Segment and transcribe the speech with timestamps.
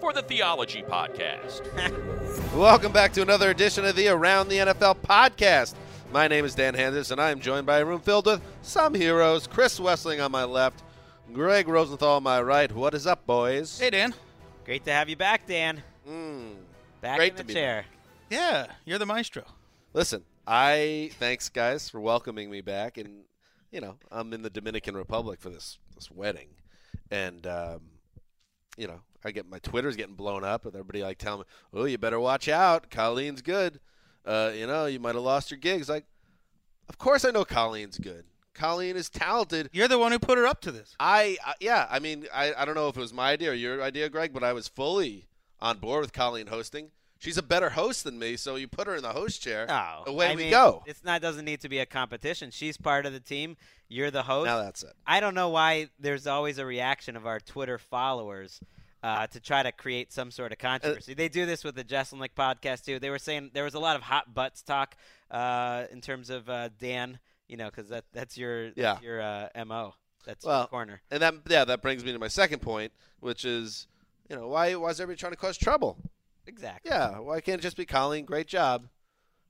[0.00, 1.60] for the Theology Podcast.
[2.56, 5.74] Welcome back to another edition of the Around the NFL podcast.
[6.10, 8.94] My name is Dan Hanzus, and I am joined by a room filled with some
[8.94, 9.46] heroes.
[9.46, 10.82] Chris Wesseling on my left,
[11.34, 12.72] Gregg Rosenthal on my right.
[12.72, 13.78] What is up, boys?
[13.78, 14.14] Hey, Dan.
[14.64, 15.82] Great to have you back, Dan.
[16.08, 16.54] Mm.
[17.02, 17.84] Back Great in to the be chair.
[18.30, 19.44] Yeah, you're the maestro.
[19.92, 23.24] Listen, I thanks guys for welcoming me back, and
[23.70, 26.48] you know I'm in the Dominican Republic for this this wedding,
[27.10, 27.80] and um,
[28.80, 31.84] you know I get my Twitter's getting blown up with everybody like telling me, "Oh,
[31.84, 33.78] you better watch out, Colleen's good."
[34.24, 35.88] Uh, you know, you might have lost your gigs.
[35.88, 36.04] Like,
[36.88, 38.24] of course I know Colleen's good.
[38.54, 39.70] Colleen is talented.
[39.72, 40.94] You're the one who put her up to this.
[40.98, 43.54] I, I yeah, I mean, I, I don't know if it was my idea or
[43.54, 45.26] your idea, Greg, but I was fully
[45.60, 46.90] on board with Colleen hosting.
[47.20, 49.66] She's a better host than me, so you put her in the host chair.
[49.68, 50.82] Oh, away I we mean, go.
[50.86, 52.50] It's not doesn't need to be a competition.
[52.50, 53.58] She's part of the team.
[53.88, 54.46] You're the host.
[54.46, 54.94] Now that's it.
[55.06, 58.58] I don't know why there's always a reaction of our Twitter followers
[59.02, 61.12] uh, to try to create some sort of Uh, controversy.
[61.12, 62.98] they do this with the Jesselnick podcast too.
[62.98, 64.96] They were saying there was a lot of hot butts talk
[65.30, 67.18] uh, in terms of uh, Dan.
[67.48, 68.98] You know, because that that's your that's Yeah.
[69.02, 69.94] your uh, mo.
[70.24, 71.02] That's Well, your corner.
[71.10, 73.88] And that yeah, that brings me to my second point, which is,
[74.30, 75.98] you know, why why is everybody trying to cause trouble?
[76.50, 76.90] Exactly.
[76.90, 78.24] Yeah, why can't it just be Colleen?
[78.24, 78.88] Great job.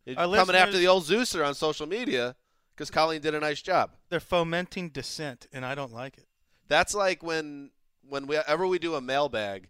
[0.05, 2.37] You're Our coming after the old Zeuser on social media
[2.77, 3.93] because Colleen did a nice job.
[4.11, 6.27] They're fomenting dissent, and I don't like it.
[6.69, 7.71] That's like when
[8.07, 9.69] whenever we do a mailbag,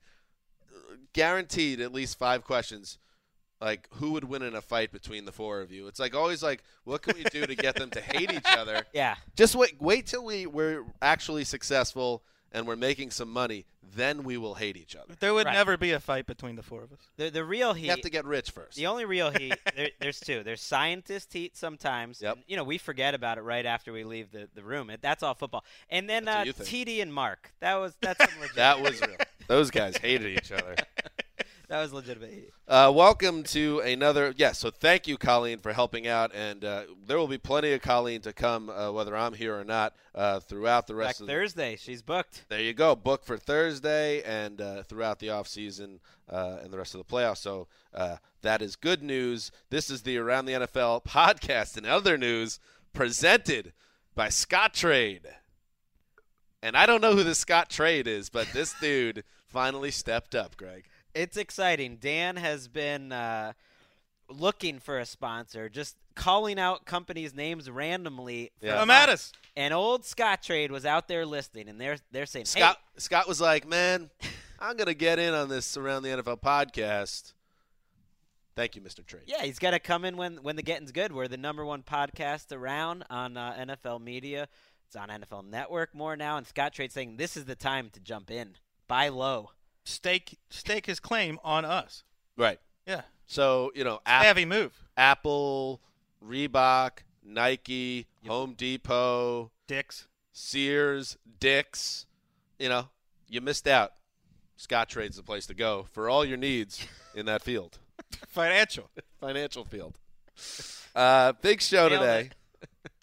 [1.13, 2.99] guaranteed at least five questions.
[3.61, 5.87] Like who would win in a fight between the four of you?
[5.87, 8.87] It's like always like, what can we do to get them to hate each other?
[8.93, 9.15] Yeah.
[9.37, 14.37] Just wait, wait till we we're actually successful and we're making some money, then we
[14.37, 15.15] will hate each other.
[15.21, 15.53] There would Right.
[15.55, 16.99] never be a fight between the four of us.
[17.17, 17.85] The the real heat.
[17.87, 18.77] You have to get rich first.
[18.77, 20.43] The only real heat, there, there's two.
[20.43, 22.21] There's scientist heat sometimes.
[22.23, 22.37] Yep.
[22.37, 24.91] and, you know, we forget about it right after we leave the, the room.
[24.91, 25.65] It, that's all football.
[25.89, 26.45] And then uh.
[26.45, 27.53] TD and Mark.
[27.61, 29.17] That was that's some legit- That was real.
[29.49, 30.77] Those guys hated each other.
[31.71, 32.51] that was legitimate heat.
[32.67, 34.35] Uh, welcome to another.
[34.37, 37.81] Yes, so thank you, Colleen, for helping out, and uh, there will be plenty of
[37.81, 41.29] Colleen to come, uh, whether I'm here or not, uh, throughout the Back rest of
[41.29, 42.45] the Thursday, she's booked.
[42.49, 42.97] There you go.
[42.97, 47.13] Book for Thursday and uh, throughout the off season uh, and the rest of the
[47.13, 47.39] playoffs.
[47.39, 49.53] So uh, that is good news.
[49.71, 52.59] This is the Around the NFL podcast and other news
[52.93, 53.73] presented
[54.17, 55.27] by Scottrade.
[56.63, 60.87] And I don't know who the Scottrade is, but this dude finally stepped up, Greg.
[61.15, 61.97] It's exciting.
[61.97, 63.53] Dan has been uh,
[64.29, 68.51] looking for a sponsor, just calling out companies' names randomly.
[68.61, 68.79] for Yeah.
[68.79, 69.03] Come months.
[69.03, 69.33] at us.
[69.57, 73.41] And old Scottrade was out there listing, and they're they're saying, hey, Scott Scott was
[73.41, 74.11] like, "Man,
[74.61, 77.33] I'm gonna get in on this Around the NFL podcast."
[78.57, 79.05] Thank you, Mr.
[79.07, 79.23] Trade.
[79.27, 81.13] Yeah, he's got to come in when when the getting's good.
[81.13, 84.49] We're the number one podcast around on uh, NFL media.
[84.87, 88.31] It's on NFL Network more now, and Scottrade saying this is the time to jump
[88.31, 88.57] in,
[88.89, 89.51] buy low.
[89.91, 92.05] Stake stake his claim on us.
[92.37, 92.59] Right.
[92.87, 93.03] Yeah.
[93.27, 94.73] So you know, Apple, Heavy move.
[94.97, 95.81] Apple,
[96.25, 100.07] Reebok, Nike, Home Depot, Dicks.
[100.33, 102.07] Sears, Dick's,
[102.59, 102.89] you know,
[103.29, 103.93] you missed out.
[104.57, 107.79] Scottrade's the place to go for all your needs in that field,
[108.29, 108.91] Financial.
[109.21, 109.99] financial field.
[110.95, 112.31] Uh, big show Nailed today.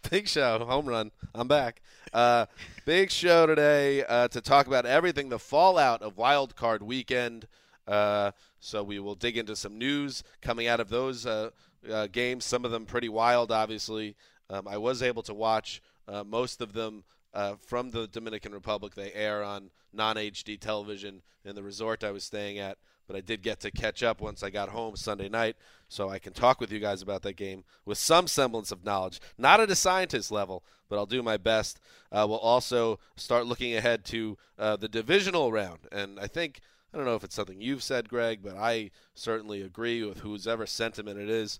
[0.09, 1.11] Big show, home run.
[1.35, 1.81] I'm back.
[2.13, 2.45] Uh,
[2.85, 7.47] big show today uh, to talk about everything the fallout of Wild Card Weekend.
[7.85, 11.49] Uh, so we will dig into some news coming out of those uh,
[11.91, 12.45] uh, games.
[12.45, 14.15] Some of them pretty wild, obviously.
[14.49, 17.03] Um, I was able to watch uh, most of them
[17.59, 18.95] from the Dominican Republic.
[18.95, 22.77] They air on non-HD television in the resort I was staying at.
[23.07, 25.55] But I did get to catch up once I got home Sunday night,
[25.87, 29.21] so I can talk with you guys about that game with some semblance of knowledge.
[29.37, 31.79] Not at a scientist level, but I'll do my best.
[32.11, 36.59] Uh, we'll also start looking ahead to uh, the divisional round, and I think
[36.93, 40.47] I don't know if it's something you've said, Greg, but I certainly agree with whose
[40.47, 41.59] ever sentiment it is.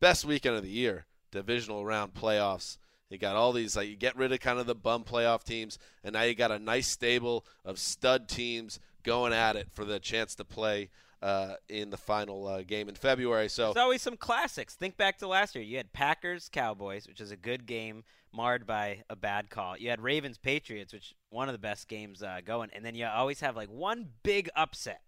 [0.00, 2.78] Best weekend of the year, divisional round playoffs.
[3.10, 5.78] You got all these like you get rid of kind of the bum playoff teams,
[6.02, 9.98] and now you got a nice stable of stud teams going at it for the
[9.98, 10.90] chance to play
[11.22, 13.48] uh, in the final uh, game in February.
[13.48, 14.74] So There's always some classics.
[14.74, 15.64] Think back to last year.
[15.64, 19.76] You had Packers Cowboys, which is a good game marred by a bad call.
[19.76, 23.06] You had Ravens Patriots, which one of the best games uh, going, and then you
[23.06, 25.00] always have like one big upset.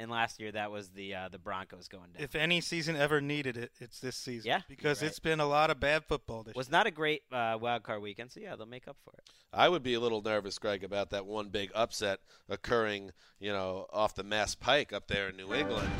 [0.00, 2.22] And last year that was the uh, the Broncos going down.
[2.22, 4.48] If any season ever needed it, it's this season.
[4.48, 7.20] Yeah, Because you're it's been a lot of bad football this was not a great
[7.30, 9.28] uh, wild card weekend, so yeah, they'll make up for it.
[9.52, 13.10] I would be a little nervous, Greg, about that one big upset occurring,
[13.40, 15.90] you know, off the Mass Pike up there in New England.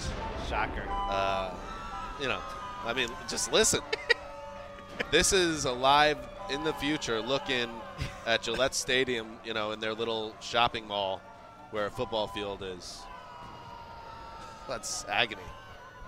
[0.48, 0.84] Shocker.
[0.88, 1.52] Uh,
[2.22, 2.40] you know,
[2.86, 3.80] I mean, just listen.
[5.10, 6.16] this is a live
[6.50, 7.68] in the future looking
[8.26, 11.20] at Gillette Stadium, you know, in their little shopping mall
[11.70, 13.02] where a football field is.
[14.70, 15.42] That's agony.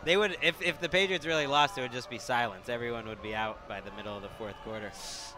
[0.04, 2.68] They would if if the Patriots really lost, it would just be silence.
[2.68, 4.92] Everyone would be out by the middle of the fourth quarter.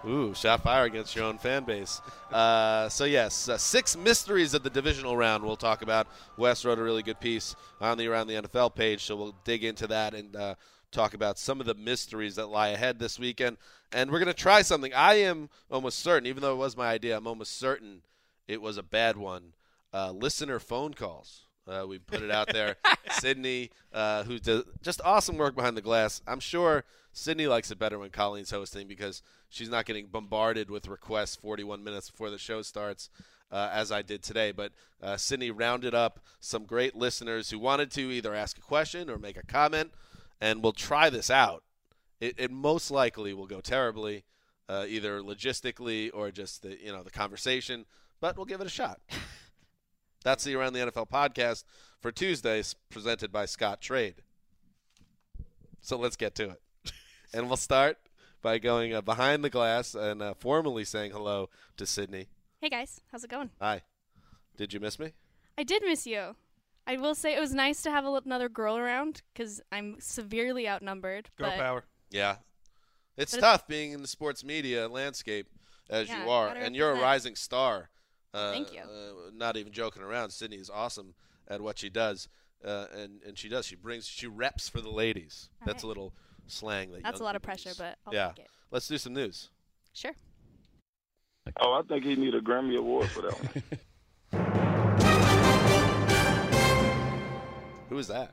[0.06, 2.02] Ooh, shot fire against your own fan base.
[2.30, 6.06] Uh, so, yes, uh, six mysteries of the divisional round we'll talk about.
[6.36, 9.64] Wes wrote a really good piece on the Around the NFL page, so we'll dig
[9.64, 10.54] into that and uh,
[10.92, 13.56] talk about some of the mysteries that lie ahead this weekend.
[13.92, 14.92] And we're going to try something.
[14.92, 18.02] I am almost certain, even though it was my idea, I'm almost certain
[18.46, 19.54] it was a bad one.
[19.92, 21.43] Uh, listener phone calls.
[21.66, 22.76] Uh, we put it out there.
[23.12, 26.20] Sydney, uh, who does just awesome work behind the glass.
[26.26, 30.88] I'm sure Sydney likes it better when Colleen's hosting because she's not getting bombarded with
[30.88, 33.08] requests 41 minutes before the show starts,
[33.50, 34.52] uh, as I did today.
[34.52, 34.72] But
[35.02, 39.16] uh, Sydney rounded up some great listeners who wanted to either ask a question or
[39.16, 39.92] make a comment,
[40.40, 41.62] and we'll try this out.
[42.20, 44.24] It, it most likely will go terribly,
[44.68, 47.86] uh, either logistically or just the you know the conversation,
[48.20, 49.00] but we'll give it a shot.
[50.24, 51.64] That's the Around the NFL podcast
[52.00, 54.14] for Tuesdays, presented by Scottrade.
[55.82, 56.60] So let's get to it.
[57.34, 57.98] and we'll start
[58.42, 62.28] by going uh, behind the glass and uh, formally saying hello to Sydney.
[62.60, 63.50] Hey guys, how's it going?
[63.60, 63.82] Hi.
[64.56, 65.12] Did you miss me?
[65.58, 66.36] I did miss you.
[66.86, 70.66] I will say it was nice to have a, another girl around because I'm severely
[70.66, 71.28] outnumbered.
[71.36, 71.84] Girl but power.
[72.10, 72.36] Yeah.
[73.18, 75.48] It's But it- tough being in the sports media landscape
[75.90, 77.04] as Yeah, you are, and you're a represent.
[77.10, 77.90] rising star.
[78.34, 78.80] Uh, Thank you.
[78.80, 80.30] Uh, not even joking around.
[80.30, 81.14] Sydney is awesome
[81.46, 82.28] at what she does,
[82.64, 83.64] uh, and and she does.
[83.64, 85.48] She brings she reps for the ladies.
[85.60, 85.84] All That's right.
[85.84, 86.12] a little
[86.48, 87.78] slang that That's a lot of pressure, use.
[87.78, 88.32] but I'll yeah.
[88.34, 88.50] take it.
[88.70, 89.50] Let's do some news.
[89.92, 90.12] Sure.
[91.60, 93.34] Oh, I think he need a Grammy Award for that
[94.32, 94.50] one.
[97.90, 98.32] Who is that?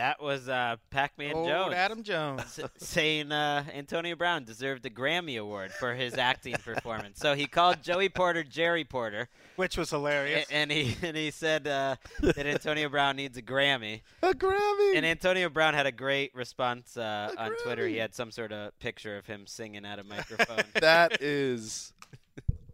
[0.00, 1.74] That was uh, Pac-Man Old Jones.
[1.74, 2.40] Adam Jones.
[2.58, 7.18] s- saying uh, Antonio Brown deserved a Grammy Award for his acting performance.
[7.18, 10.48] So he called Joey Porter Jerry Porter, Which was hilarious.
[10.50, 14.00] a- and he and he said uh, that Antonio Brown needs a Grammy.
[14.22, 14.96] A Grammy.
[14.96, 17.86] And Antonio Brown had a great response uh, A on Twitter.
[17.86, 20.64] He had some sort of picture of him singing at a microphone.
[20.80, 21.92] that is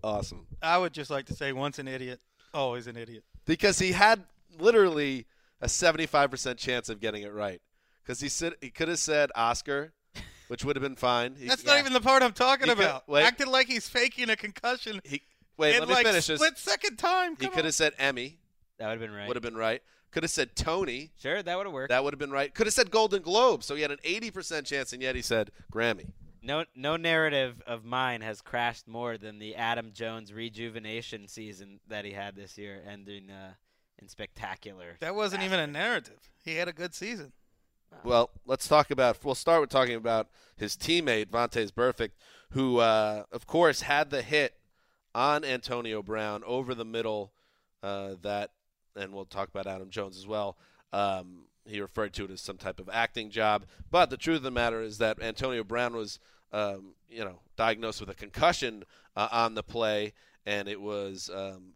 [0.04, 2.20] awesome I would just like to say once an idiot,
[2.54, 3.24] always an idiot.
[3.46, 4.22] because he had
[4.60, 5.26] literally
[5.60, 7.60] a 75% chance of getting it right.
[8.02, 9.92] Because he said he could have said Oscar,
[10.48, 11.34] which would have been fine.
[11.38, 11.72] He, That's yeah.
[11.72, 13.08] not even the part I'm talking He could- about.
[13.08, 13.24] wait.
[13.24, 15.00] Acted like he's faking a concussion.
[15.04, 15.22] he
[15.56, 15.74] wait.
[15.74, 16.38] in Let me like finish this.
[16.40, 17.32] split second time.
[17.32, 17.64] He Come could on.
[17.66, 18.38] have said Emmy.
[18.78, 19.26] that would have been right.
[19.28, 19.82] Would have been right.
[20.12, 21.10] Could have said Tony.
[21.20, 21.90] Sure, that would have worked.
[21.90, 22.54] That would have been right.
[22.54, 23.62] Could have said Golden Globe.
[23.64, 26.06] So he had an 80% chance, and yet he said Grammy.
[26.42, 32.04] No, no narrative of mine has crashed more than the Adam Jones rejuvenation season that
[32.04, 33.54] he had this year, ending uh,
[34.00, 34.96] in spectacular.
[35.00, 36.30] That wasn't even a narrative.
[36.44, 37.32] He had a good season.
[38.04, 39.24] Well, let's talk about.
[39.24, 42.10] We'll start with talking about his teammate Vontaze Burfict,
[42.50, 44.54] who, uh, of course, had the hit
[45.14, 47.32] on Antonio Brown over the middle.
[47.82, 48.50] Uh, that,
[48.96, 50.56] and we'll talk about Adam Jones as well.
[50.92, 54.42] Um, he referred to it as some type of acting job, but the truth of
[54.42, 56.18] the matter is that Antonio Brown was,
[56.52, 58.84] um, you know, diagnosed with a concussion
[59.16, 60.12] uh, on the play,
[60.46, 61.72] and it was um.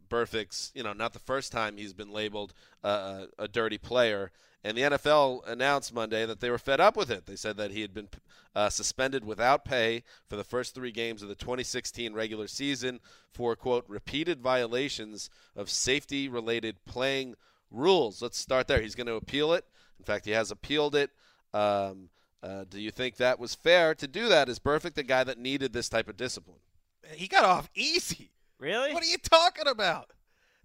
[0.73, 4.31] You know, not the first time he's been labeled uh, a, a dirty player.
[4.63, 7.25] And the NFL announced Monday that they were fed up with it.
[7.25, 8.09] They said that he had been
[8.55, 12.99] uh, suspended without pay for the first three games of the 2016 regular season
[13.31, 17.35] for quote repeated violations of safety-related playing
[17.71, 18.21] rules.
[18.21, 18.81] Let's start there.
[18.81, 19.65] He's going to appeal it.
[19.97, 21.09] In fact, he has appealed it.
[21.53, 22.09] Um,
[22.43, 24.49] uh, do you think that was fair to do that?
[24.49, 26.59] Is Burfict the guy that needed this type of discipline?
[27.13, 28.31] He got off easy.
[28.61, 28.93] Really?
[28.93, 30.11] What are you talking about?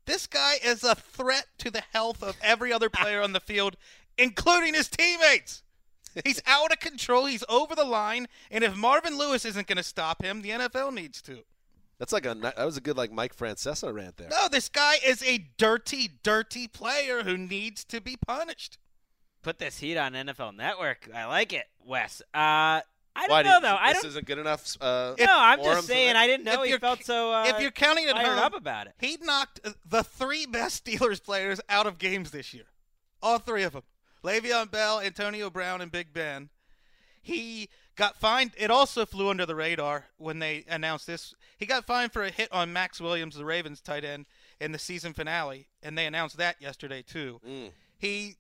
[0.05, 3.77] This guy is a threat to the health of every other player on the field,
[4.19, 5.63] including his teammates.
[6.25, 7.25] He's out of control.
[7.25, 10.93] He's over the line, and if Marvin Lewis isn't going to stop him, the NFL
[10.93, 11.39] needs to.
[11.99, 14.29] That's like a that was a good like Mike Francesa rant there.
[14.29, 18.77] No, this guy is a dirty, dirty player who needs to be punished.
[19.43, 21.09] Put this heat on NFL Network.
[21.15, 22.21] I like it, Wes.
[22.35, 22.83] Uh,
[23.17, 23.77] I don't Why do know you- though.
[23.81, 24.09] I this don't.
[24.11, 24.77] isn't good enough.
[24.81, 26.17] Uh, no, I'm just saying.
[26.17, 27.33] I didn't know he felt so.
[27.33, 28.95] Uh, if you're counting at fired home, up about it.
[29.01, 32.67] he knocked the three best Steelers players out of games this year.
[33.23, 33.83] All three of them.
[34.25, 36.51] Le'Veon Bell, Antonio Brown, and Big Ben.
[37.23, 38.53] He got fined.
[38.57, 41.35] It also flew under the radar when they announced this.
[41.59, 44.27] He got fined for a hit on Maxx Williams, the Ravens tight end,
[44.61, 47.41] in the season finale, and they announced that yesterday too.
[47.47, 47.71] Mm.
[47.99, 48.37] He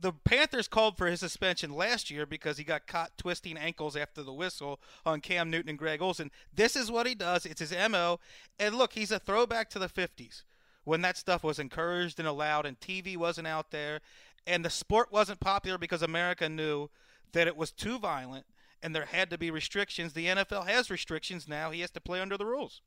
[0.00, 4.22] the Panthers called for his suspension last year because he got caught twisting ankles after
[4.22, 6.30] the whistle on Cam Newton and Greg Olsen.
[6.54, 7.44] This is what he does.
[7.46, 8.20] It's his MO.
[8.58, 10.42] And look, he's a throwback to the 50s
[10.84, 14.00] when that stuff was encouraged and allowed and TV wasn't out there
[14.46, 16.88] and the sport wasn't popular because America knew
[17.32, 18.46] that it was too violent
[18.82, 20.12] and there had to be restrictions.
[20.12, 21.70] The NFL has restrictions now.
[21.70, 22.80] He has to play under the rules.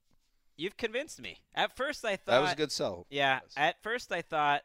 [0.58, 1.40] You've convinced me.
[1.56, 3.06] At first, I thought that was a good sell.
[3.10, 3.40] Yeah.
[3.58, 4.62] At first, I thought,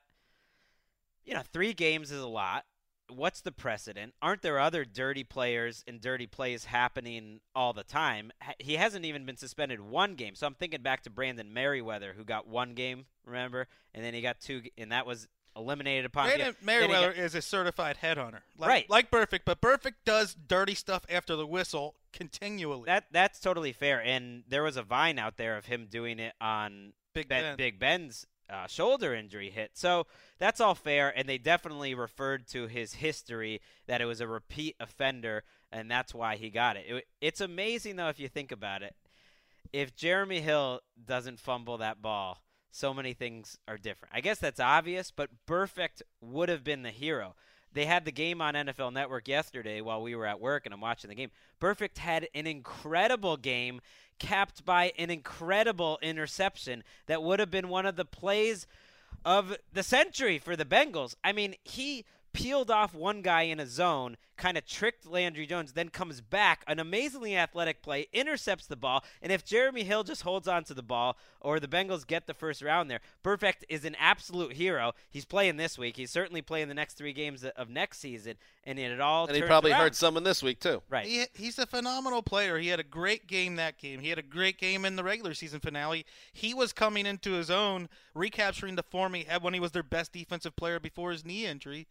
[1.27, 2.65] you know, three games is a lot.
[3.09, 4.15] What's the precedent?
[4.21, 8.33] Aren't there other dirty players and dirty plays happening all the time?
[8.59, 10.35] He hasn't even been suspended one game.
[10.35, 13.69] So I'm thinking back to Brandon Meriweather, who got one game, remember?
[13.95, 16.27] And then he got two, and that was eliminated upon.
[16.27, 18.41] Brandon yeah, Meriweather got- is a certified headhunter.
[18.59, 18.91] Like, Right.
[18.91, 22.87] Like Burfict, but Burfict does dirty stuff after the whistle continually.
[22.87, 24.03] that that's totally fair.
[24.03, 27.57] And there was a vine out there of him doing it on Big Ben- Ben.
[27.57, 29.73] Big Ben's uh, shoulder injury hit.
[29.75, 30.07] So
[30.39, 34.77] that's all fair, and they definitely referred to his history that it was a repeat
[34.81, 36.87] offender, and that's why he got it.
[36.89, 37.05] it.
[37.21, 38.95] It's amazing though if you think about it.
[39.73, 44.15] If Jeremy Hill doesn't fumble that ball, so many things are different.
[44.15, 47.35] I guess that's obvious, but Burfict would have been the hero.
[47.73, 50.81] They had the game on NFL Network yesterday while we were at work, and I'm
[50.81, 51.31] watching the game.
[51.61, 53.81] Burfict had an incredible game,
[54.19, 58.67] capped by an incredible interception that would have been one of the plays
[59.25, 61.15] of the century for the Bengals.
[61.25, 65.73] I mean, he peeled off one guy in a zone, kind of tricked Landry Jones,
[65.73, 70.23] then comes back, an amazingly athletic play, intercepts the ball, and if Jeremy Hill just
[70.23, 73.85] holds on to the ball or the Bengals get the first round there, Burfict is
[73.85, 74.93] an absolute hero.
[75.11, 75.97] He's playing this week.
[75.97, 79.43] He's certainly playing the next three games of next season, and it all And he
[79.43, 79.81] probably around.
[79.81, 80.83] heard someone this week too.
[80.89, 81.07] Right.
[81.07, 82.59] He, he's a phenomenal player.
[82.59, 84.01] He had a great game that game.
[84.01, 86.05] He had a great game in the regular season finale.
[86.33, 89.83] He was coming into his own, recapturing the form he had when he was their
[89.83, 91.87] best defensive player before his knee injury.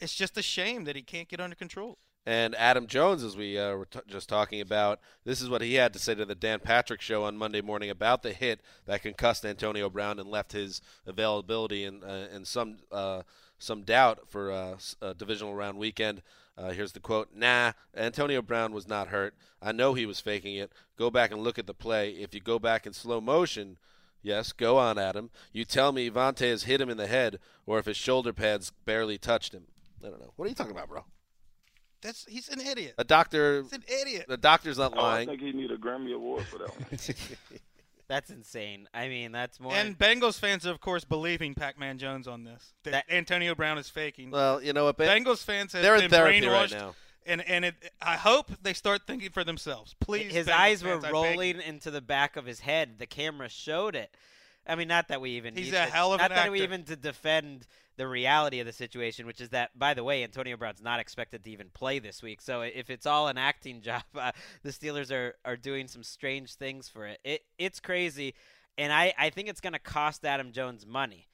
[0.00, 1.98] It's just a shame that he can't get under control.
[2.28, 5.74] And Adam Jones, as we uh, were t- just talking about, this is what he
[5.74, 9.02] had to say to the Dan Patrick Show on Monday morning about the hit that
[9.02, 13.22] concussed Antonio Brown and left his availability in, uh, in some uh,
[13.58, 16.20] some doubt for uh, a divisional round weekend.
[16.58, 19.34] Uh, here's the quote: "Nah, Antonio Brown was not hurt.
[19.62, 20.72] I know he was faking it.
[20.98, 22.10] Go back and look at the play.
[22.10, 23.78] If you go back in slow motion."
[24.22, 25.30] Yes, go on, Adam.
[25.52, 28.72] You tell me Vontae has hit him in the head, or if his shoulder pads
[28.84, 29.68] barely touched him.
[30.04, 30.32] I don't know.
[30.36, 31.04] What are you talking about, bro?
[32.02, 32.94] That's he's an idiot.
[32.98, 33.62] A doctor.
[33.62, 34.26] He's an idiot.
[34.28, 36.86] The doctor's not Oh, I think he need a Grammy Award for that one.
[38.08, 38.88] That's insane.
[38.94, 39.74] I mean, that's more.
[39.74, 42.72] And Bengals fans are, of course, believing Pac-Man Jones on this.
[42.84, 44.30] That, That- Antonio Brown is faking.
[44.30, 44.96] Well, you know what?
[44.96, 45.08] Ben?
[45.24, 46.94] Bengals fans have They're in been therapy right now.
[47.26, 49.96] and and it, I hope they start thinking for themselves.
[49.98, 51.30] Please, his Bengals eyes were fans, I beg you.
[51.32, 53.00] rolling into the back of his head.
[53.00, 54.14] The camera showed it.
[54.68, 56.52] I mean, not that we even He's need a to, hell of not an that
[56.52, 60.22] we even to defend the reality of the situation, which is that, by the way,
[60.22, 62.40] Antonio Brown's not expected to even play this week.
[62.40, 66.54] So if it's all an acting job, uh, the Steelers are are doing some strange
[66.54, 67.20] things for it.
[67.24, 68.34] It it's crazy,
[68.76, 71.28] and I I think it's going to cost Adam Jones money.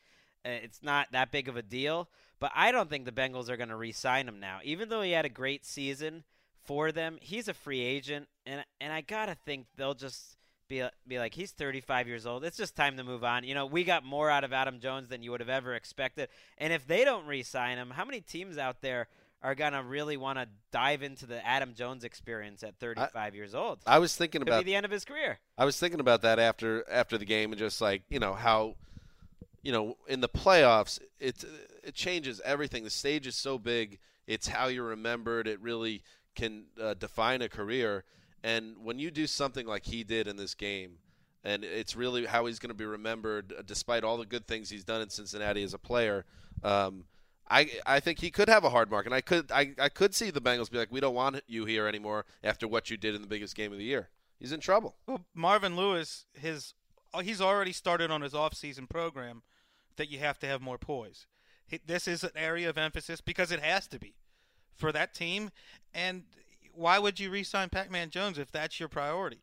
[0.45, 2.09] Uh, it's not that big of a deal,
[2.40, 4.59] but I don't think the Bengals are going to re-sign him now.
[4.64, 6.25] Even though he had a great season
[6.64, 10.37] for them, he's a free agent, and and I gotta think they'll just
[10.73, 12.45] be be like he's 35 years old.
[12.45, 13.45] It's just time to move on.
[13.45, 16.29] You know, we got more out of Adam Jones than you would have ever expected.
[16.57, 19.09] And if they don't re-sign him, how many teams out there
[19.43, 23.81] are gonna really want to dive into the Adam Jones experience at 35 years old.
[23.87, 25.41] I was thinking Could about be the end of his career.
[25.59, 28.76] I was thinking about that after after the game and just like you know how,
[29.62, 31.45] you know, in the playoffs it
[31.83, 32.85] it changes everything.
[32.85, 33.99] The stage is so big.
[34.26, 35.47] It's how you're remembered.
[35.47, 36.02] It really
[36.35, 38.05] can uh, define a career.
[38.45, 40.99] And when you do something like he did in this game,
[41.45, 44.71] and it's really how he's going to be remembered, uh, despite all the good things
[44.71, 46.25] he's done in Cincinnati as a player.
[46.63, 47.05] Um,
[47.51, 50.15] I I think he could have a hard mark, and I could I, I could
[50.15, 53.15] see the Bengals be like, we don't want you here anymore after what you did
[53.15, 54.09] in the biggest game of the year.
[54.39, 54.97] He's in trouble.
[55.07, 56.75] Well, Marvin Lewis, his
[57.13, 59.43] uh, he's already started on his off-season program
[59.97, 61.27] that you have to have more poise.
[61.87, 64.15] This is an area of emphasis because it has to be
[64.75, 65.51] for that team.
[65.95, 66.25] And
[66.75, 69.38] why would you re-sign Pac-Man Jones if that's your priority?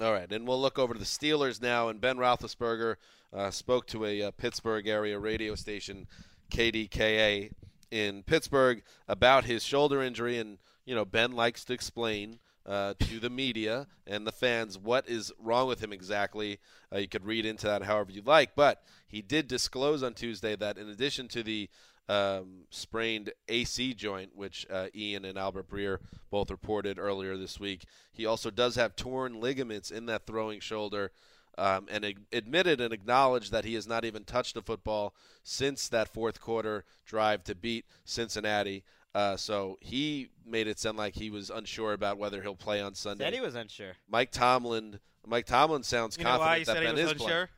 [0.00, 1.88] All right, and we'll look over to the Steelers now.
[1.88, 2.96] And Ben Roethlisberger
[3.32, 6.06] uh, spoke to a uh, Pittsburgh area radio station,
[6.50, 7.50] KDKA,
[7.90, 10.38] in Pittsburgh about his shoulder injury.
[10.38, 15.08] And you know, Ben likes to explain uh, to the media and the fans what
[15.08, 16.58] is wrong with him exactly.
[16.92, 20.54] Uh, you could read into that however you like, but he did disclose on Tuesday
[20.56, 21.68] that in addition to the
[22.08, 25.98] um, sprained AC joint, which uh, Ian and Albert Breer
[26.30, 27.84] both reported earlier this week.
[28.12, 31.12] He also does have torn ligaments in that throwing shoulder.
[31.58, 36.08] Um, and admitted and acknowledged that he has not even touched a football since that
[36.08, 38.82] fourth quarter drive to beat Cincinnati.
[39.14, 42.94] Uh, so he made it sound like he was unsure about whether he'll play on
[42.94, 43.24] Sunday.
[43.24, 43.92] Said he was unsure.
[44.08, 45.00] Mike Tomlin.
[45.26, 47.26] Mike Tomlin sounds You confident why he that said he Ben was is unsure?
[47.28, 47.48] playing.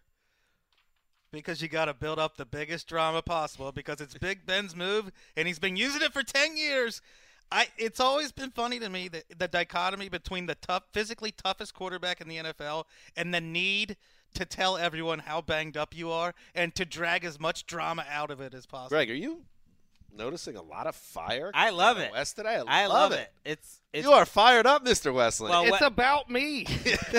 [1.32, 5.10] Because you got to build up the biggest drama possible because it's Big Ben's move
[5.36, 7.00] and he's been using it for 10 years.
[7.50, 11.74] I it's always been funny to me that the dichotomy between the tough physically toughest
[11.74, 12.84] quarterback in the NFL
[13.16, 13.96] and the need
[14.34, 18.30] to tell everyone how banged up you are and to drag as much drama out
[18.30, 18.88] of it as possible.
[18.90, 19.42] Greg, are you
[20.16, 21.50] noticing a lot of fire?
[21.54, 22.12] I love it.
[22.12, 22.62] West today.
[22.66, 23.30] I love it.
[23.44, 25.12] It's it's you are fired up, Mr.
[25.12, 25.50] Westland.
[25.50, 26.66] Well, It's what- about me.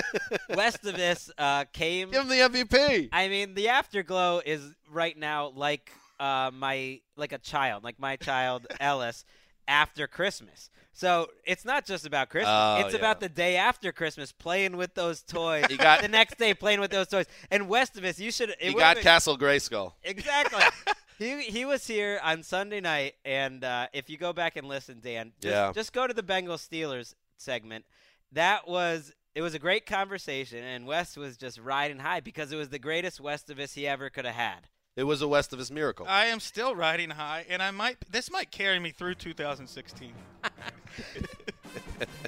[0.54, 2.10] west of this uh, came.
[2.10, 3.08] Give him the MVP.
[3.12, 4.60] I mean, the afterglow is
[4.90, 9.24] right now like uh, my like a child, like my child Ellis
[9.66, 10.70] after Christmas.
[10.96, 13.00] So it's not just about Christmas; Oh, it's yeah.
[13.00, 15.64] about the day after Christmas, playing with those toys.
[15.68, 17.26] You got- the next day playing with those toys.
[17.50, 18.50] And west of us, you should.
[18.50, 19.92] It you got been- Castle Grayskull.
[20.04, 20.62] Exactly.
[21.18, 25.00] he he was here on Sunday night, and uh, if you go back and listen,
[25.02, 25.72] Dan, just, Yeah.
[25.74, 27.84] just go to the Bengals Steelers segment.
[28.32, 32.56] That was it was a great conversation, and West was just riding high because it
[32.56, 34.68] was the greatest West of us he ever could have had.
[34.96, 36.06] It was a West of his miracle.
[36.08, 37.96] I am still riding high, and I might.
[38.10, 40.12] This might carry me through 2016.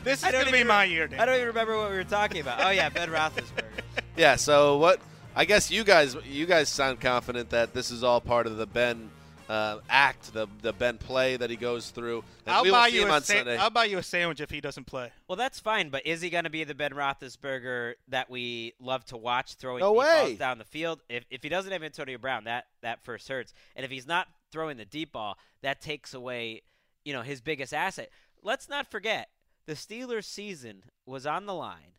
[0.04, 1.20] this is gonna be even- my year, Dan.
[1.20, 2.60] I don't even remember what we were talking about.
[2.64, 3.82] Oh yeah, Ben Roethlisberger.
[4.16, 4.36] yeah.
[4.36, 5.00] So what?
[5.36, 8.66] I guess you guys you guys sound confident that this is all part of the
[8.66, 9.10] Ben
[9.50, 12.24] uh, act, the the Ben play that he goes through.
[12.46, 14.84] I'll we buy you a on sa- I'll buy you a sandwich if he doesn't
[14.86, 15.12] play.
[15.28, 19.04] Well, that's fine, but is he going to be the Ben Roethlisberger that we love
[19.06, 20.24] to watch throwing No deep way.
[20.26, 21.02] balls down the field?
[21.08, 24.26] If, if he doesn't have Antonio Brown, that that first hurts, and if he's not
[24.50, 26.62] throwing the deep ball, that takes away,
[27.04, 28.08] you know, his biggest asset.
[28.42, 29.28] Let's not forget
[29.66, 31.92] the Steelers' season was on the line,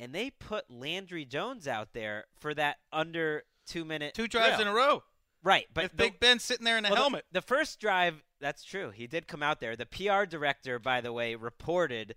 [0.00, 4.62] and they put Landry Jones out there for that under two minute Two drives drill.
[4.62, 5.02] in a row.
[5.42, 5.66] right?
[5.72, 7.24] But With the- Big Ben sitting there in a well, the- helmet.
[7.32, 8.90] The, first drive, that's true.
[8.90, 9.76] He did come out there.
[9.76, 12.14] The PR director, by the way, reported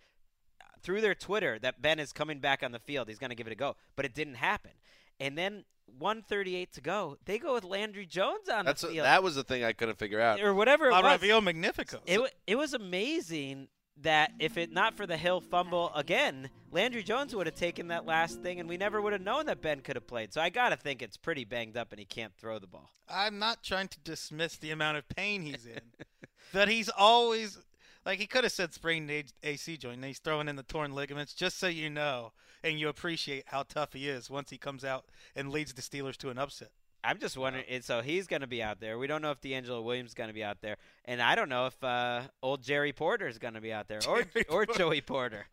[0.82, 3.08] through their Twitter that Ben is coming back on the field.
[3.08, 4.72] He's going to give it a go, but it didn't happen.
[5.20, 5.66] And then
[5.98, 9.44] 138 to go, they go with Landry Jones on That's the field, that was the
[9.44, 10.40] thing I couldn't figure out.
[10.42, 11.20] or whatever it La was.
[11.22, 12.00] Ravio Magnifico.
[12.06, 13.68] It, it was amazing
[14.02, 18.06] that if it not for the Hill fumble again, Landry Jones would have taken that
[18.06, 20.34] last thing, and we never would have known that Ben could have played.
[20.34, 22.92] So I got to think it's pretty banged up, and he can't throw the ball.
[23.10, 25.82] I'm not trying to dismiss the amount of pain he's in,
[26.54, 27.58] but he's always
[28.06, 29.12] like he could have said sprained
[29.44, 32.32] AC joint, and he's throwing in the torn ligaments just so you know
[32.64, 35.06] and you appreciate how tough he is once he comes out
[35.36, 36.72] and leads the Steelers to an upset.
[37.08, 37.66] I'm just wondering.
[37.70, 38.98] and So he's going to be out there.
[38.98, 41.50] We don't know if DeAngelo Williams is going to be out there, and I don't
[41.50, 44.66] know if uh, old Jerry Porter is going to be out there, or Jerry or
[44.66, 44.74] Porter.
[44.78, 45.46] Joey Porter,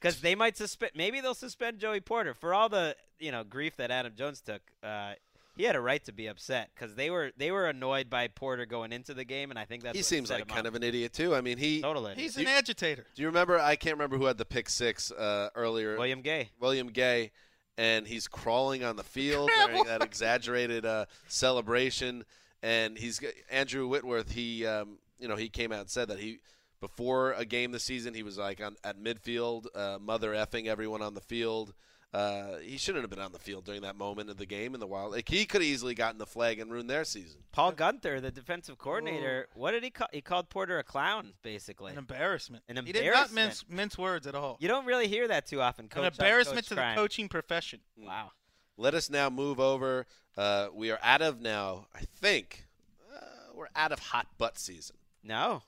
[0.00, 0.92] because they might suspend.
[0.94, 4.60] Maybe they'll suspend Joey Porter for all the you know grief that Adam Jones took.
[4.82, 5.12] Uh,
[5.56, 8.64] he had a right to be upset because they were they were annoyed by Porter
[8.64, 10.66] going into the game, and I think that's he what seems like him kind up.
[10.66, 11.34] of an idiot too.
[11.34, 11.80] I mean, he.
[11.82, 12.14] totally.
[12.14, 13.04] He's You- an agitator.
[13.16, 13.58] Do you remember?
[13.58, 15.96] I can't remember who had the pick six uh, earlier.
[15.96, 16.50] William Gay.
[16.60, 17.32] William Gay,
[17.78, 22.24] and he's crawling on the field during that exaggerated uh, celebration.
[22.62, 24.32] And he's Andrew Whitworth.
[24.32, 26.40] He, um, you know, he came out and said that he
[26.80, 31.02] before a game this season he was like on at midfield, uh, mother effing everyone
[31.02, 31.72] on the field.
[32.12, 34.80] Uh, he shouldn't have been on the field during that moment of the game in
[34.80, 35.12] the wild.
[35.12, 37.40] Like he could have easily gotten the flag and ruined their season.
[37.52, 40.08] Paul Guenther, the defensive coordinator, what did he call?
[40.10, 41.92] He called Porter a clown, basically.
[41.92, 42.64] An embarrassment.
[42.66, 43.04] An embarrassment.
[43.04, 44.56] He did not mince mince words at all.
[44.58, 45.84] You don't really hear that too often.
[45.84, 46.94] An Coach on embarrassment coach to crime.
[46.96, 47.80] the coaching profession.
[47.98, 48.32] Wow.
[48.78, 50.06] Let us now move over.
[50.36, 51.88] Uh, we are out of now.
[51.94, 52.68] I think
[53.14, 54.96] uh, we're out of hot butt season.
[55.22, 55.62] No,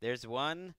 [0.00, 0.74] there's one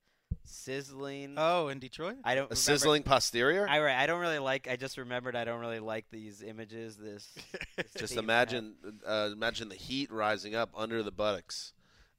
[0.47, 1.35] sizzling.
[1.37, 2.15] Oh, in Detroit.
[2.23, 3.67] I don't A remember- sizzling posterior.
[3.69, 4.67] I, I don't really like.
[4.67, 5.35] I just remembered.
[5.35, 6.97] I don't really like these images.
[6.97, 7.27] This.
[7.77, 11.73] this Just imagine, uh, imagine the heat rising up under the buttocks,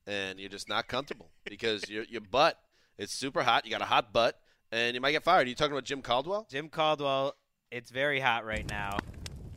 [0.06, 2.58] and you're just not comfortable because your your butt
[2.98, 3.64] it's super hot.
[3.64, 4.38] You got a hot butt,
[4.72, 5.46] and you might get fired.
[5.46, 6.46] Are you talking about Jim Caldwell?
[6.50, 7.34] Jim Caldwell.
[7.70, 8.98] It's very hot right now.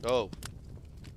[0.06, 0.30] Oh,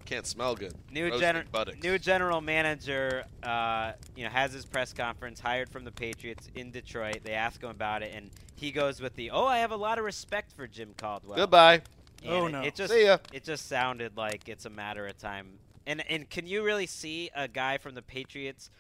[0.05, 0.75] can't smell good.
[0.91, 1.83] New Roasting general buttocks.
[1.83, 6.71] new general manager, uh, you know, has his press conference, hired from the Patriots in
[6.71, 7.21] Detroit.
[7.25, 9.99] They ask him about it, and he goes with the, "Oh, I have a lot
[9.99, 11.83] of respect for Jim Caldwell." Goodbye.
[12.23, 12.61] And Oh, it- no.
[12.63, 13.19] It just See ya.
[13.33, 15.59] it just sounded like it's a matter of time.
[15.87, 18.71] And and can you really see a guy from the Patriots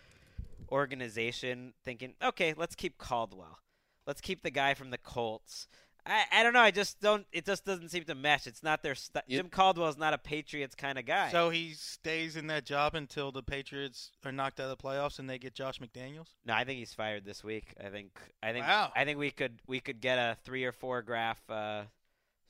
[0.72, 3.58] organization thinking, "Okay, let's keep Caldwell.
[4.06, 5.68] Let's keep the guy from the Colts."
[6.06, 6.60] I, I don't know.
[6.60, 7.26] I just don't.
[7.32, 8.46] It just doesn't seem to mesh.
[8.46, 8.94] It's not their.
[8.94, 11.30] St- You- Jim Caldwell is not a Patriots kind of guy.
[11.30, 15.18] So he stays in that job until the Patriots are knocked out of the playoffs
[15.18, 16.28] and they get Josh McDaniels.
[16.44, 17.74] No, I think he's fired this week.
[17.82, 18.10] I think
[18.42, 18.92] I think Wow.
[18.94, 21.84] I think we could we could get a three or four graph uh,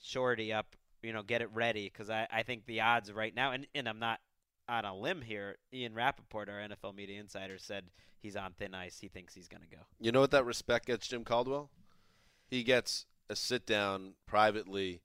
[0.03, 0.75] shorty up.
[1.03, 3.87] You know, get it ready because I, I think the odds right now, and, and
[3.89, 4.21] I'm not
[4.71, 5.57] on a limb here.
[5.73, 7.85] Ian Rapoport, our NFL media insider, said
[8.23, 8.99] he's on thin ice.
[9.01, 9.83] He thinks he's going to go.
[10.01, 11.69] You know what that respect gets Jim Caldwell?
[12.49, 15.01] He gets a sit down privately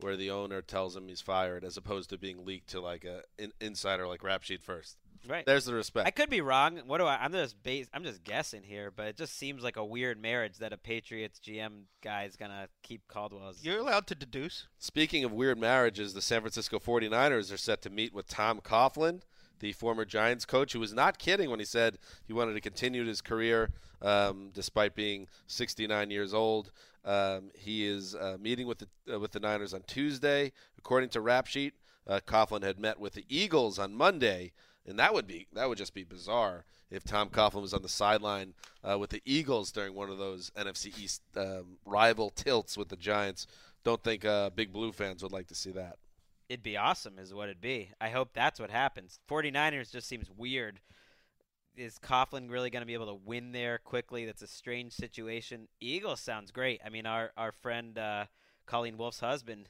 [0.00, 3.22] where the owner tells him he's fired as opposed to being leaked to like a
[3.38, 4.98] in, insider like Rap Sheet first.
[5.26, 5.46] Right.
[5.46, 6.06] There's the respect.
[6.06, 6.80] I could be wrong.
[6.86, 7.16] What do I?
[7.16, 10.58] I'm just base, I'm just guessing here, but it just seems like a weird marriage
[10.58, 14.66] that a Patriots GM guy is gonna keep caldwell's You're allowed to deduce.
[14.78, 19.22] Speaking of weird marriages, the San Francisco 49ers are set to meet with Tom Coughlin,
[19.60, 23.06] the former Giants coach, who was not kidding when he said he wanted to continue
[23.06, 23.70] his career
[24.02, 26.70] um, despite being 69 years old.
[27.04, 31.20] Um, he is uh, meeting with the uh, with the Niners on Tuesday, according to
[31.20, 31.74] Rap Sheet.
[32.06, 34.52] Uh, Coughlin had met with the Eagles on Monday,
[34.86, 37.88] and that would be that would just be bizarre if Tom Coughlin was on the
[37.88, 42.88] sideline uh, with the Eagles during one of those NFC East um, rival tilts with
[42.88, 43.46] the Giants.
[43.84, 45.96] Don't think uh, Big Blue fans would like to see that.
[46.48, 47.90] It'd be awesome, is what it'd be.
[48.00, 49.18] I hope that's what happens.
[49.28, 50.80] 49ers just seems weird.
[51.76, 54.24] Is Coughlin really going to be able to win there quickly?
[54.26, 55.68] That's a strange situation.
[55.80, 56.80] Eagles sounds great.
[56.84, 58.26] I mean, our our friend uh,
[58.66, 59.68] Colleen Wolfe's husband,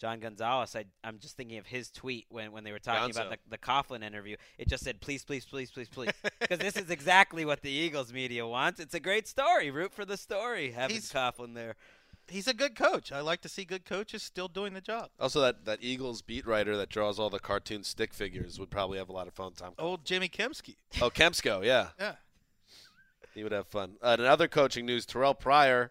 [0.00, 0.74] John Gonzalez.
[0.74, 3.26] I, I'm just thinking of his tweet when, when they were talking Gonzo.
[3.26, 4.36] about the, the Coughlin interview.
[4.58, 6.10] It just said, "Please, please, please, please, please,"
[6.40, 8.80] because this is exactly what the Eagles media wants.
[8.80, 9.70] It's a great story.
[9.70, 10.70] Root for the story.
[10.72, 11.76] Having He's- Coughlin there.
[12.28, 13.12] He's a good coach.
[13.12, 15.10] I like to see good coaches still doing the job.
[15.20, 18.96] Also, that, that Eagles beat writer that draws all the cartoon stick figures would probably
[18.98, 19.52] have a lot of fun.
[19.52, 19.72] time.
[19.78, 20.76] Old Jimmy Kempski.
[21.00, 22.14] Oh, Kempski, yeah, Yeah.
[23.34, 23.96] he would have fun.
[24.00, 25.90] Uh, in other coaching news, Terrell Pryor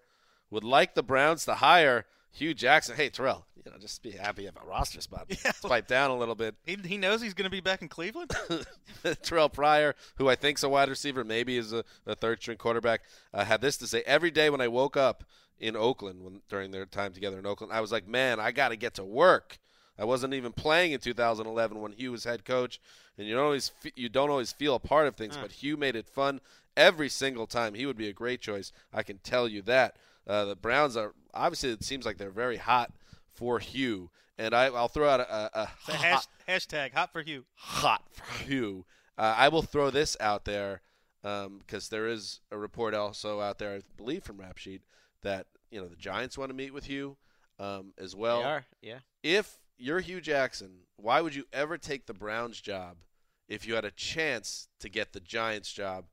[0.50, 2.96] would like the Browns to hire Hue Jackson.
[2.96, 5.26] Hey, Terrell, you know, just be happy you have a roster spot.
[5.46, 5.52] Yeah.
[5.62, 6.56] Pipe down a little bit.
[6.66, 8.32] He, he knows he's going to be back in Cleveland.
[9.24, 13.02] Terrell Pryor, who I think's a wide receiver, maybe is a, a third string quarterback,
[13.34, 15.24] uh, had this to say: Every day when I woke up
[15.60, 18.70] in Oakland, when during their time together in Oakland, I was like, "Man, I got
[18.70, 19.60] to get to work."
[20.00, 22.80] I wasn't even playing in 2011 when Hue was head coach,
[23.18, 25.96] and you don't always you don't always feel a part of things, but Hue made
[25.96, 26.40] it fun
[26.76, 27.74] every single time.
[27.76, 28.72] He would be a great choice.
[28.94, 29.98] I can tell you that.
[30.28, 32.92] Uh, the Browns are obviously it seems like they're very hot
[33.28, 37.46] for Hue, and I, I'll throw out a, a, hot, hash, hashtag hot for Hue.
[37.56, 38.86] hot for Hue.
[39.18, 40.82] Uh, I will throw this out there
[41.22, 44.82] because there is a report also out there, I believe from Rap Sheet,
[45.22, 47.18] that you know the Giants want to meet with Hue
[47.60, 48.40] um, as well.
[48.40, 49.00] they are, yeah.
[49.24, 52.98] If you're Hue Jackson, why would you ever take the Browns job
[53.48, 56.06] if you had a chance to get the Giants job?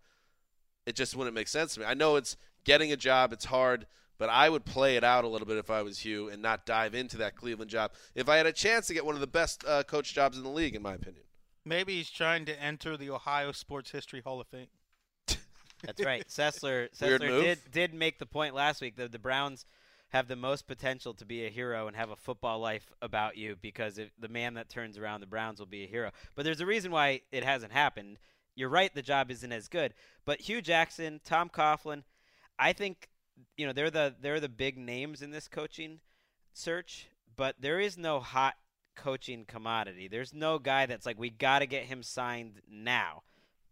[0.86, 1.86] It just wouldn't make sense to me.
[1.86, 2.36] I know it's
[2.68, 3.86] getting a job, it's hard,
[4.18, 6.66] but I would play it out a little bit if I was Hue and not
[6.66, 9.26] dive into that Cleveland job if I had a chance to get one of the
[9.26, 11.24] best uh, coach jobs in the league, in my opinion.
[11.64, 14.66] Maybe he's trying to enter the Ohio Sports History Hall of Fame.
[15.82, 16.28] That's right.
[16.28, 19.64] Sessler, Weird Sessler did did make the point last week that the Browns
[20.10, 23.56] have the most potential to be a hero and have a football life about you
[23.60, 26.10] because if the man that turns around the Browns will be a hero.
[26.34, 28.18] But there's a reason why it hasn't happened.
[28.54, 29.94] You're right, the job isn't as good.
[30.24, 32.02] But Hue Jackson, Tom Coughlin,
[32.58, 33.08] I think
[33.56, 36.00] you know they're the they're the big names in this coaching
[36.52, 37.08] search.
[37.36, 38.56] But there is no hot
[38.96, 40.08] coaching commodity.
[40.08, 43.22] There's no guy that's like we got to get him signed now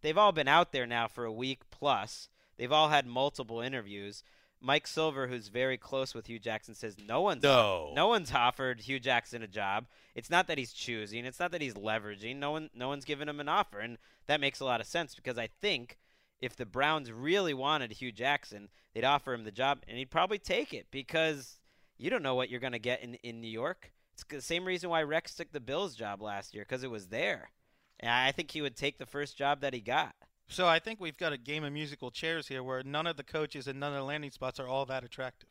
[0.01, 2.29] they've all been out there now for a week plus.
[2.57, 4.23] They've all had multiple interviews.
[4.59, 7.91] Mike Silver, who's very close with Hue Jackson, says no one's No.
[7.95, 9.85] no one's offered Hue Jackson a job.
[10.15, 11.25] It's not that he's choosing.
[11.25, 12.37] It's not that he's leveraging.
[12.37, 15.13] No one no one's given him an offer, and that makes a lot of sense
[15.13, 15.97] because I think
[16.41, 20.37] if the Browns really wanted Hue Jackson, they'd offer him the job, and he'd probably
[20.37, 21.59] take it because
[21.97, 23.91] you don't know what you're going to get in in New York.
[24.13, 27.07] It's the same reason why Rex took the Bills job last year because it was
[27.07, 27.51] there.
[27.99, 30.15] And I think he would take the first job that he got.
[30.47, 33.23] So I think we've got a game of musical chairs here where none of the
[33.23, 35.49] coaches and none of the landing spots are all that attractive.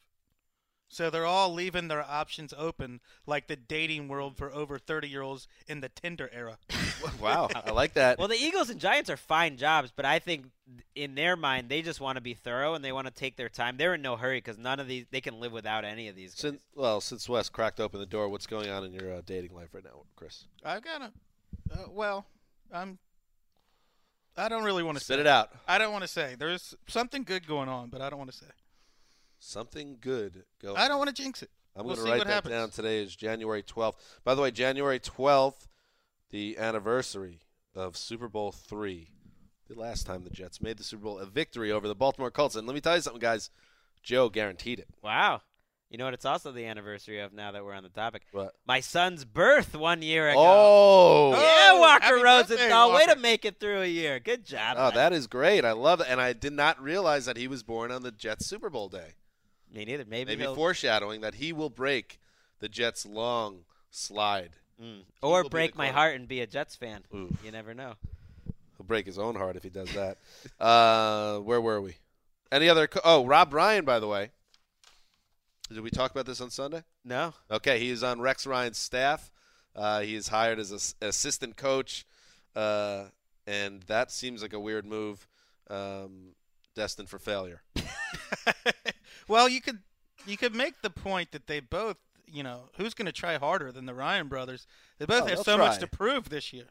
[0.88, 5.22] So they're all leaving their options open like the dating world for over 30 year
[5.22, 6.58] olds in the Tinder era.
[7.20, 8.18] Wow, I like that.
[8.18, 10.46] Well, the Eagles and Giants are fine jobs, but I think
[10.94, 13.48] in their mind they just want to be thorough and they want to take their
[13.48, 13.76] time.
[13.76, 16.32] They're in no hurry because none of these they can live without any of these.
[16.32, 16.40] guys.
[16.40, 19.54] Since well, since Wes cracked open the door, what's going on in your uh, dating
[19.54, 20.44] life right now, Chris?
[20.64, 21.12] I've got a,
[21.72, 22.26] uh, well,
[22.72, 22.98] I'm,
[24.36, 25.20] I don't really want to Spit say.
[25.20, 25.50] it out.
[25.68, 26.34] I don't want to say.
[26.38, 28.46] There's something good going on, but I don't want to say.
[29.38, 30.44] Something good.
[30.62, 30.74] Go.
[30.76, 31.50] I don't want to jinx it.
[31.74, 32.52] I'm we'll going to write what that happens.
[32.52, 32.70] down.
[32.70, 33.94] Today is January 12th.
[34.24, 35.66] By the way, January 12th,
[36.30, 37.40] the anniversary
[37.74, 39.10] of Super Bowl three,
[39.68, 42.56] the last time the Jets made the Super Bowl, a victory over the Baltimore Colts.
[42.56, 43.50] And let me tell you something, guys.
[44.02, 44.88] Joe guaranteed it.
[45.02, 45.42] Wow.
[45.90, 46.14] You know what?
[46.14, 48.22] It's also the anniversary of now that we're on the topic.
[48.32, 48.54] What?
[48.66, 50.40] My son's birth one year ago.
[50.40, 52.90] Oh, yeah, Oh, Walker happy birthday, Rosenthal.
[52.90, 54.18] Oh, way to make it through a year.
[54.18, 54.76] Good job.
[54.78, 54.94] oh, bud.
[54.94, 55.64] that is great.
[55.64, 56.06] I love it.
[56.08, 59.14] And I did not realize that he was born on the Jets Super Bowl day.
[59.72, 60.04] Me neither.
[60.08, 62.18] Maybe, Maybe foreshadowing that he will break
[62.60, 64.50] the Jets' long slide.
[64.80, 65.04] Mm.
[65.22, 67.02] or break my heart and be a Jets fan.
[67.14, 67.34] Ooh.
[67.42, 67.94] You never know.
[68.76, 70.18] He'll break his own heart if he does that.
[70.60, 71.96] uh, where were we?
[72.52, 72.86] Any other?
[72.86, 74.30] Co- oh, Rob Ryan, by the way.
[75.70, 76.84] Did we talk about this on Sunday?
[77.04, 77.32] No.
[77.50, 79.30] Okay, he is on Rex Ryan's staff.
[79.74, 82.06] Uh, he is hired as an assistant coach,
[82.54, 83.04] uh,
[83.46, 85.26] and that seems like a weird move,
[85.68, 86.34] um,
[86.74, 87.62] destined for failure.
[89.28, 89.78] well, you could
[90.26, 93.70] you could make the point that they both, you know, who's going to try harder
[93.72, 94.66] than the Ryan brothers?
[94.98, 96.66] They both Oh, have they'll so much to prove this year.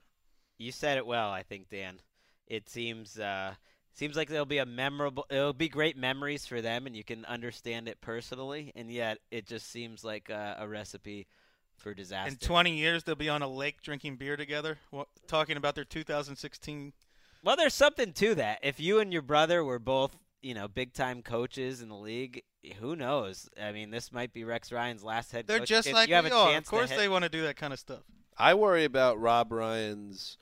[0.57, 1.99] You said it well, I think, Dan.
[2.47, 3.55] It seems uh,
[3.93, 5.25] seems like there'll be a memorable.
[5.29, 8.71] It'll be great memories for them, and you can understand it personally.
[8.75, 11.27] And yet, it just seems like a, a recipe
[11.77, 12.29] for disaster.
[12.31, 15.83] In 20 years, they'll be on a lake drinking beer together, wa- talking about their
[15.83, 16.93] 2016.
[17.43, 18.59] Well, there's something to that.
[18.63, 22.43] If you and your brother were both, you know, big time coaches in the league,
[22.79, 23.49] who knows?
[23.61, 25.69] I mean, this might be Rex Ryan's last head They're coach.
[25.69, 26.47] just if like you have we a are.
[26.47, 28.01] Of chance to course, head- they want to do that kind of stuff.
[28.37, 30.37] I worry about Rob Ryan's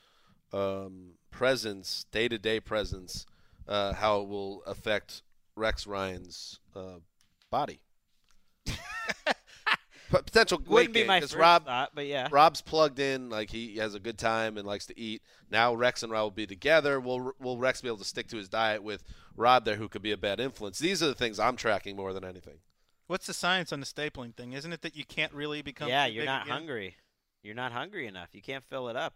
[0.52, 3.26] um, presence, day to day presence,
[3.68, 5.22] uh, how it will affect
[5.56, 7.00] Rex Ryan's uh,
[7.52, 7.80] body.
[10.10, 12.28] Potential Wouldn't be gain, my 'cause first Rob, thought, but yeah.
[12.30, 15.24] Rob's plugged in, like he has a good time and likes to eat.
[15.50, 17.00] Now Rex and Rob will be together.
[17.00, 19.04] Will Will Rex be able to stick to his diet with
[19.36, 20.80] Rob there, who could be a bad influence?
[20.80, 22.60] These are the things I'm tracking more than anything.
[23.08, 24.54] What's the science on the stapling thing?
[24.54, 26.54] Isn't it that you can't really become yeah, you're not again?
[26.56, 26.96] hungry.
[27.42, 28.30] You're not hungry enough.
[28.34, 29.16] You can't fill it up.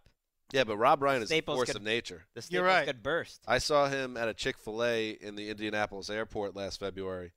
[0.52, 2.26] Yeah, but Rob Ryan is a Staples force could- of nature.
[2.34, 2.86] The You're staples right.
[2.88, 3.42] could burst.
[3.48, 7.34] I saw him at a Chick Fil A in the Indianapolis airport last February,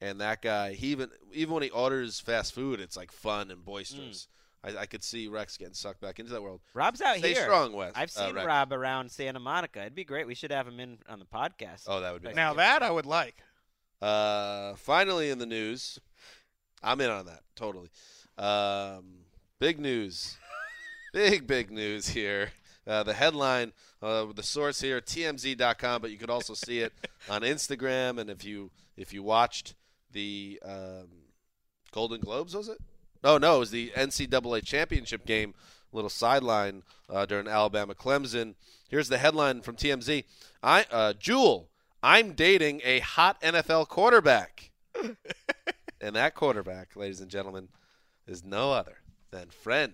[0.00, 3.64] and that guy, he even even when he orders fast food, it's like fun and
[3.64, 4.28] boisterous.
[4.64, 6.60] I, I could see Rex getting sucked back into that world.
[6.74, 7.24] Rob's out here.
[7.24, 7.42] Stay here.
[7.42, 7.92] strong, Wes.
[7.94, 8.46] I've uh, seen Rex.
[8.46, 9.80] Rob around Santa Monica.
[9.80, 10.26] It'd be great.
[10.26, 11.84] We should have him in on the podcast.
[11.86, 12.26] Oh, that would be.
[12.26, 12.36] Great.
[12.36, 13.36] Now that I would like.
[14.00, 15.98] Uh, finally, in the news,
[16.82, 17.90] I'm in on that totally.
[18.38, 19.04] Um,
[19.58, 20.36] big news,
[21.12, 22.50] big big news here.
[22.84, 23.72] Uh, the headline,
[24.02, 26.92] uh, the source here, TMZ.com, but you could also see it
[27.30, 28.18] on Instagram.
[28.18, 29.74] And if you if you watched
[30.10, 31.08] the um,
[31.92, 32.78] Golden Globes, was it?
[33.24, 35.54] Oh no, it was the NCAA championship game.
[35.92, 38.54] Little sideline uh, during Alabama Clemson.
[38.88, 40.24] Here's the headline from TMZ.
[40.62, 41.68] I uh, Jewel,
[42.02, 44.70] I'm dating a hot NFL quarterback.
[46.00, 47.68] and that quarterback, ladies and gentlemen,
[48.26, 48.98] is no other
[49.30, 49.92] than friend.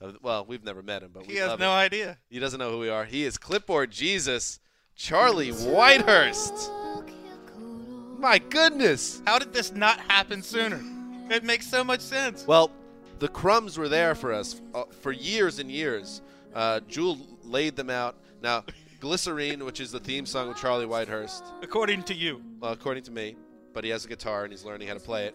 [0.00, 1.78] Of, well, we've never met him, but we He has love no him.
[1.78, 2.18] idea.
[2.28, 3.04] He doesn't know who we are.
[3.04, 4.60] He is Clipboard Jesus,
[4.94, 6.70] Charlie Whitehurst.
[8.18, 9.22] My goodness.
[9.26, 10.80] How did this not happen sooner?
[11.30, 12.46] It makes so much sense.
[12.46, 12.70] Well,
[13.18, 16.22] the crumbs were there for us uh, for years and years.
[16.54, 18.16] Uh, Jewel laid them out.
[18.42, 18.64] Now,
[19.00, 22.42] Glycerine, which is the theme song of Charlie Whitehurst, According to you.
[22.60, 23.36] well, according to me,
[23.72, 25.34] but he has a guitar and he's learning how to play it,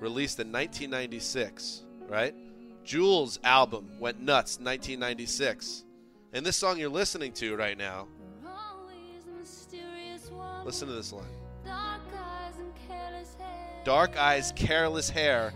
[0.00, 2.34] released in 1996, right?
[2.84, 5.84] Jewel's album went nuts in 1996.
[6.32, 8.08] And this song you're listening to right now,
[10.64, 11.37] listen to this line
[13.88, 15.54] Dark eyes, careless hair,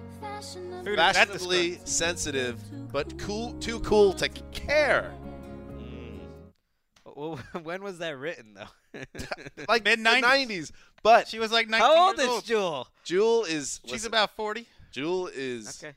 [0.87, 2.59] Who fashionably sensitive,
[2.91, 5.13] but cool, too cool to care.
[5.77, 6.21] Mm.
[7.15, 9.01] Well, when was that written, though?
[9.69, 10.71] Like Mid-nineties.
[10.71, 10.73] 90s.
[11.03, 12.45] But She was like 19 How old years is old.
[12.47, 12.89] Jewel?
[13.05, 14.67] Jewel is She's listen, about 40.
[14.93, 15.95] Jewel is Okay.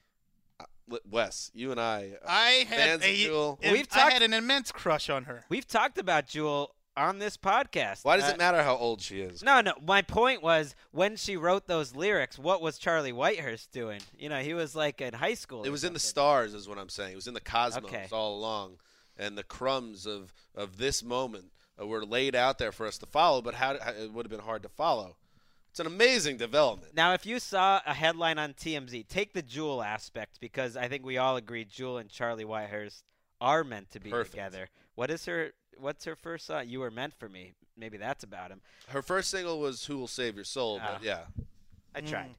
[0.59, 1.51] uh, Wes.
[1.53, 2.15] You and I.
[2.27, 3.59] I had Fans of a, Jewel.
[3.63, 5.45] We've I talked- had an immense crush on her.
[5.47, 8.03] We've talked about Jewel on this podcast.
[8.05, 9.43] Why does Uh, it matter how old she is?
[9.43, 9.73] No, no.
[9.85, 14.01] My point was when she wrote those lyrics, what was Charlie Whitehurst doing?
[14.17, 15.63] You know, he was like in high school.
[15.63, 17.13] It was in the stars, is what I'm saying.
[17.13, 18.07] It was in the cosmos Okay.
[18.11, 18.77] all along,
[19.17, 23.05] and the crumbs of of this moment uh, were laid out there for us to
[23.05, 23.41] follow.
[23.41, 25.17] But how, how it would have been hard to follow.
[25.69, 26.95] It's an amazing development.
[26.95, 31.05] Now, if you saw a headline on TMZ, take the Jewel aspect because I think
[31.05, 33.03] we all agree Jewel and Charlie Whitehurst
[33.41, 34.31] are meant to be Perfect.
[34.31, 34.69] together.
[34.95, 35.51] What is her?
[35.79, 36.63] What's her first song?
[36.67, 37.53] You were meant for me.
[37.77, 38.61] Maybe that's about him.
[38.87, 40.93] Her first single was "Who Will Save Your Soul," Ah.
[40.93, 41.21] but yeah,
[41.93, 42.35] I tried.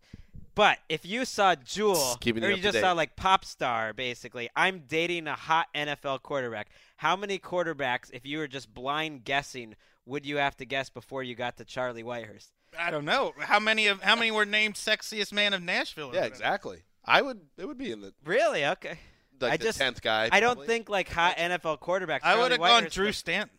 [0.55, 3.92] But if you saw Jewel, keeping or you you up just saw like pop star,
[3.92, 6.68] basically, I'm dating a hot NFL quarterback.
[6.96, 11.22] How many quarterbacks, if you were just blind guessing, would you have to guess before
[11.22, 12.49] you got to Charlie Whitehurst?
[12.79, 16.07] I don't know how many of how many were named sexiest man of Nashville.
[16.07, 16.27] yeah, whatever.
[16.27, 16.79] exactly.
[17.05, 17.40] I would.
[17.59, 18.64] It would be in the Really?
[18.64, 18.99] Okay.
[19.40, 20.29] Like I the just- tenth guy.
[20.33, 20.66] I don't probably.
[20.66, 22.20] think like hot NFL quarterbacks.
[22.22, 23.51] I would have gone Whitehurst Drew Stanton.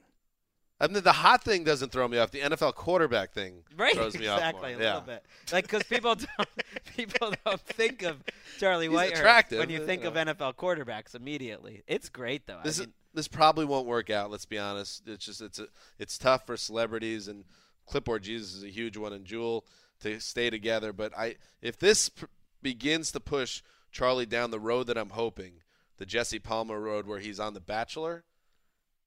[0.79, 2.29] I mean, the hot thing doesn't throw me off.
[2.29, 4.85] The NFL quarterback thing Right, throws me exactly, off a more.
[4.85, 5.13] little yeah.
[5.15, 5.25] bit.
[5.51, 6.47] Like because people don't
[6.95, 8.23] people don't think of
[8.59, 10.09] Charlie He's Whitehurst when you you think know.
[10.09, 11.81] of NFL quarterbacks immediately.
[11.87, 12.59] It's great though.
[12.63, 14.29] This I is this probably won't work out.
[14.29, 15.01] Let's be honest.
[15.07, 17.45] It's just it's a, it's tough for celebrities and
[17.87, 19.65] Clipboard Jesus is a huge one and Jewel
[20.01, 20.93] to stay together.
[20.93, 22.25] But I if this pr-
[22.61, 25.53] begins to push Charlie down the road that I'm hoping,
[25.97, 28.23] the Jesse Palmer road where he's on The Bachelor,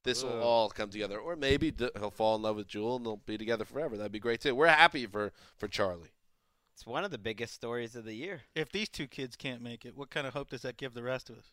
[0.02, 1.18] this will all come together.
[1.18, 3.96] Or maybe d- he'll fall in love with Jewel and they'll be together forever.
[3.96, 4.54] That'd be great too.
[4.54, 6.12] We're happy for for Charlie.
[6.74, 8.42] it's one of the biggest stories of the year.
[8.54, 11.02] If these two kids can't make it, what kind of hope does that give the
[11.02, 11.52] rest of us?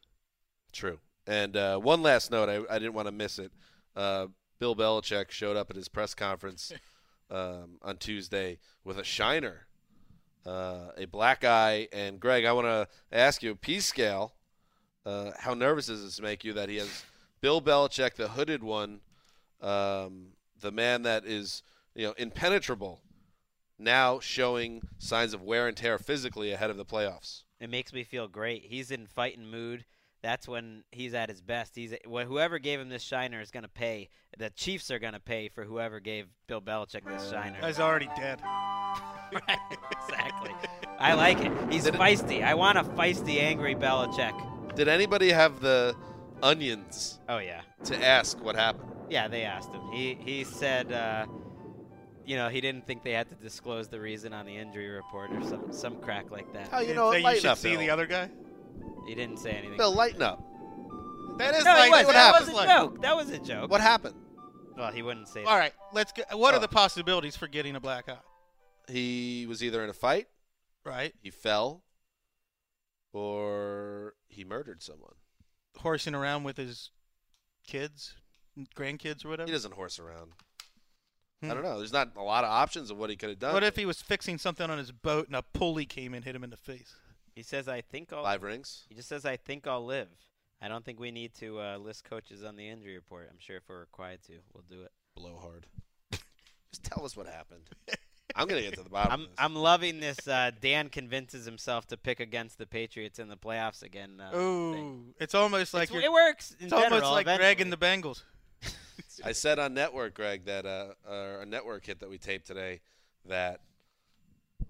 [0.71, 0.99] True.
[1.25, 3.51] And uh, one last note, I, I didn't want to miss it.
[3.95, 4.27] Uh,
[4.59, 6.71] Bill Belichick showed up at his press conference
[7.29, 9.67] um, on Tuesday with a shiner,
[10.45, 11.89] uh, a black eye.
[11.91, 14.33] And Greg, I want to ask you, P scale,
[15.07, 17.05] uh, how nervous does this make you that he has
[17.39, 18.99] Bill Belichick, the hooded one,
[19.61, 21.63] um, the man that is
[21.95, 22.99] you know impenetrable,
[23.79, 27.43] now showing signs of wear and tear physically ahead of the playoffs?
[27.59, 28.63] It makes me feel great.
[28.65, 29.85] He's in fighting mood.
[30.23, 31.75] That's when he's at his best.
[31.75, 34.09] He's whoever gave him this shiner is going to pay.
[34.37, 37.65] The Chiefs are going to pay for whoever gave Bill Belichick this shiner.
[37.65, 38.41] He's already dead.
[39.29, 39.59] Right,
[39.91, 40.51] exactly.
[40.99, 41.51] I like it.
[41.69, 42.45] He's Did it- feisty.
[42.45, 44.33] I want a feisty, angry Belichick.
[44.77, 45.95] Did anybody have the
[46.43, 48.91] onions Oh yeah, to ask what happened?
[49.09, 49.27] yeah.
[49.27, 49.81] They asked him.
[49.91, 51.25] He he said, uh,
[52.25, 55.31] you know, he didn't think they had to disclose the reason on the injury report
[55.31, 56.69] or some some crack like that.
[56.71, 57.79] Oh, you know, say you lighten should up, see Bill.
[57.79, 58.29] the other guy.
[59.07, 59.77] He didn't say anything.
[59.77, 60.43] Bill, lighten up.
[61.39, 62.05] That is no, like it was.
[62.05, 62.45] what That happened?
[62.47, 63.01] was a like- joke.
[63.01, 63.69] That was a joke.
[63.71, 64.15] What happened?
[64.77, 65.43] Well, he wouldn't say.
[65.43, 66.27] All right, let's get.
[66.37, 66.57] What Oh.
[66.57, 68.17] are the possibilities for getting a black eye?
[68.91, 70.27] He was either in a fight,
[70.85, 71.83] Right, he fell,
[73.13, 75.13] or he murdered someone.
[75.77, 76.91] horsing around with his
[77.65, 78.15] kids,
[78.75, 79.47] grandkids, or whatever.
[79.47, 80.31] He doesn't horse around.
[81.41, 81.51] Hmm.
[81.51, 81.77] I don't know.
[81.77, 83.53] There's not a lot of options of what he could have done.
[83.53, 86.35] What if he was fixing something on his boat and a pulley came and hit
[86.35, 86.95] him in the face?
[87.35, 88.85] He says, "I think I'll." five rings?
[88.89, 90.09] He just says, "I think I'll live."
[90.59, 93.27] I don't think we need to uh, list coaches on the injury report.
[93.31, 94.91] I'm sure if we're required to, we'll do it.
[95.15, 95.67] Blow hard.
[96.71, 97.69] Just tell us what happened.
[98.37, 99.11] I'm gonna get to the bottom.
[99.11, 99.35] I'm of this.
[99.39, 100.27] I'm loving this.
[100.27, 104.21] Uh, Dan convinces himself to pick against the Patriots in the playoffs again.
[104.21, 104.39] Uh, thing.
[104.39, 106.55] Ooh, it's almost like It's- it works.
[106.59, 108.23] In It's almost general, like Greg and the Bengals.
[109.23, 112.81] I said on network, Greg, that uh, uh, a network hit that we taped today,
[113.25, 113.61] that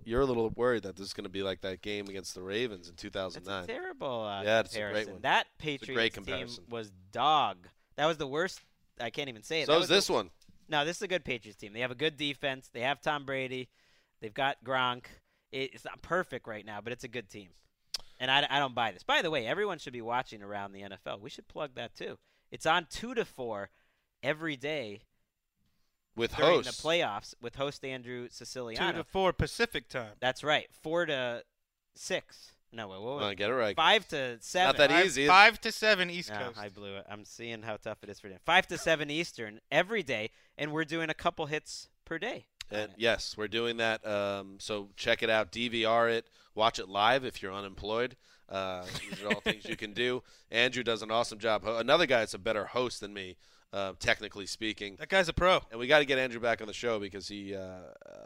[0.03, 2.41] you're a little worried that this is going to be like that game against the
[2.41, 3.63] Ravens in It's 2009.
[3.63, 5.21] a terrible uh, Yeah, it's a great one.
[5.21, 6.63] That a great Patriots team comparison.
[6.69, 7.67] was dog.
[7.97, 8.61] That was the worst.
[8.99, 9.65] I can't even say it.
[9.67, 10.29] So That is was the- this one.
[10.69, 11.73] No, this is a good Patriots team.
[11.73, 12.69] They have a good defense.
[12.71, 13.69] They have Tom Brady.
[14.21, 15.05] They've got Gronk.
[15.51, 17.49] It's not perfect right now, but it's a good team.
[18.19, 19.03] And I, I don't buy this.
[19.03, 21.21] By the way, everyone should be watching around the NFL.
[21.21, 22.17] We should plug that too.
[22.51, 23.69] It's on two to four
[24.23, 25.01] every day
[26.15, 26.81] With during hosts.
[26.81, 28.91] the playoffs with host Andrew Siciliano.
[28.91, 30.13] Two to four Pacific time.
[30.19, 30.67] That's right.
[30.81, 31.43] Four to
[31.95, 32.53] six.
[32.71, 33.75] No, wait, what was Wanna get it right.
[33.75, 34.67] Five to seven.
[34.67, 36.59] Not that Five, easy, is five to seven East No, Coast.
[36.59, 37.05] I blew it.
[37.09, 38.39] I'm seeing how tough it is for them.
[38.45, 42.45] Five to seven Eastern every day, and we're doing a couple hits per day.
[42.69, 44.05] And yes, we're doing that.
[44.05, 48.17] Um, so check it out, DVR it, watch it live if you're unemployed.
[48.49, 50.21] Uh, these are all things you can do.
[50.51, 51.65] Andrew does an awesome job.
[51.65, 53.37] Another guy that's a better host than me,
[53.73, 54.95] uh, technically speaking.
[54.99, 55.61] that guy's a pro.
[55.71, 57.59] And we got to get Andrew back on the show because he, uh,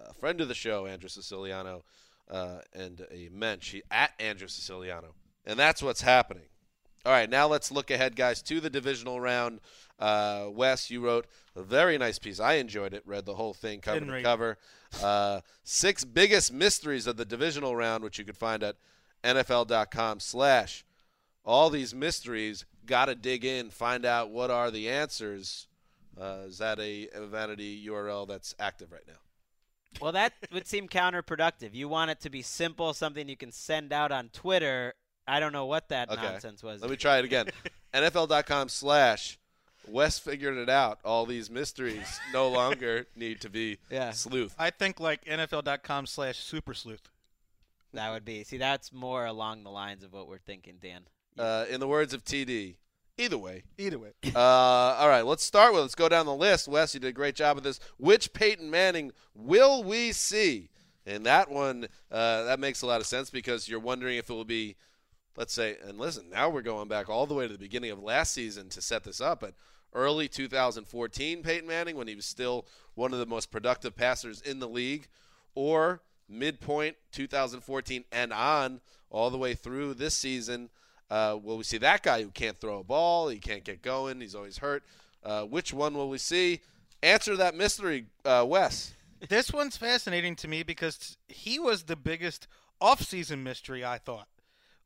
[0.09, 1.83] a friend of the show, Andrew Siciliano,
[2.31, 5.13] uh, and a mensch at Andrew Siciliano,
[5.45, 6.45] and that's what's happening.
[7.05, 9.59] All right, now let's look ahead, guys, to the divisional round.
[9.99, 11.25] Uh, Wes, you wrote
[11.55, 12.39] a very nice piece.
[12.39, 13.01] I enjoyed it.
[13.05, 14.57] Read the whole thing cover Didn't to read cover.
[15.01, 18.75] Uh, six biggest mysteries of the divisional round, which you can find at
[19.23, 20.85] NFL.com/slash.
[21.43, 25.67] All these mysteries, got to dig in, find out what are the answers.
[26.19, 29.13] Uh, is that a, a vanity URL that's active right now?
[29.99, 31.73] Well, that would seem counterproductive.
[31.73, 34.93] You want it to be simple, something you can send out on Twitter.
[35.27, 36.21] I don't know what that Okay.
[36.21, 36.81] nonsense was.
[36.81, 37.47] Let me try it again.
[37.93, 39.37] NFL.com slash
[39.87, 40.99] Wes figured it out.
[41.03, 44.11] All these mysteries no longer need to be Yeah.
[44.11, 44.55] sleuth.
[44.57, 47.09] I think like NFL.com slash super sleuth.
[47.93, 48.43] That would be.
[48.43, 51.01] See, that's more along the lines of what we're thinking, Dan.
[51.37, 52.75] Uh, in the words of TD,
[53.21, 53.63] either way.
[53.77, 54.11] Either way.
[54.33, 55.81] Uh, all right, let's start with.
[55.81, 56.67] Let's go down the list.
[56.67, 57.79] Wes, you did a great job of this.
[57.97, 60.69] Which Peyton Manning will we see?
[61.05, 64.33] And that one, uh, that makes a lot of sense because you're wondering if it
[64.33, 64.75] will be,
[65.35, 68.01] let's say, and listen, now we're going back all the way to the beginning of
[68.01, 69.53] last season to set this up, but
[69.93, 72.65] early 2014 Peyton Manning when he was still
[72.95, 75.07] one of the most productive passers in the league,
[75.55, 80.69] or midpoint 2014 and on, all the way through this season.
[81.11, 83.27] Uh, will we see that guy who can't throw a ball?
[83.27, 84.21] He can't get going.
[84.21, 84.81] He's always hurt.
[85.23, 86.61] Uh, which one will we see?
[87.03, 88.93] Answer that mystery, uh, Wes.
[89.27, 92.47] this one's fascinating to me because he was the biggest
[92.81, 94.29] offseason mystery, I thought.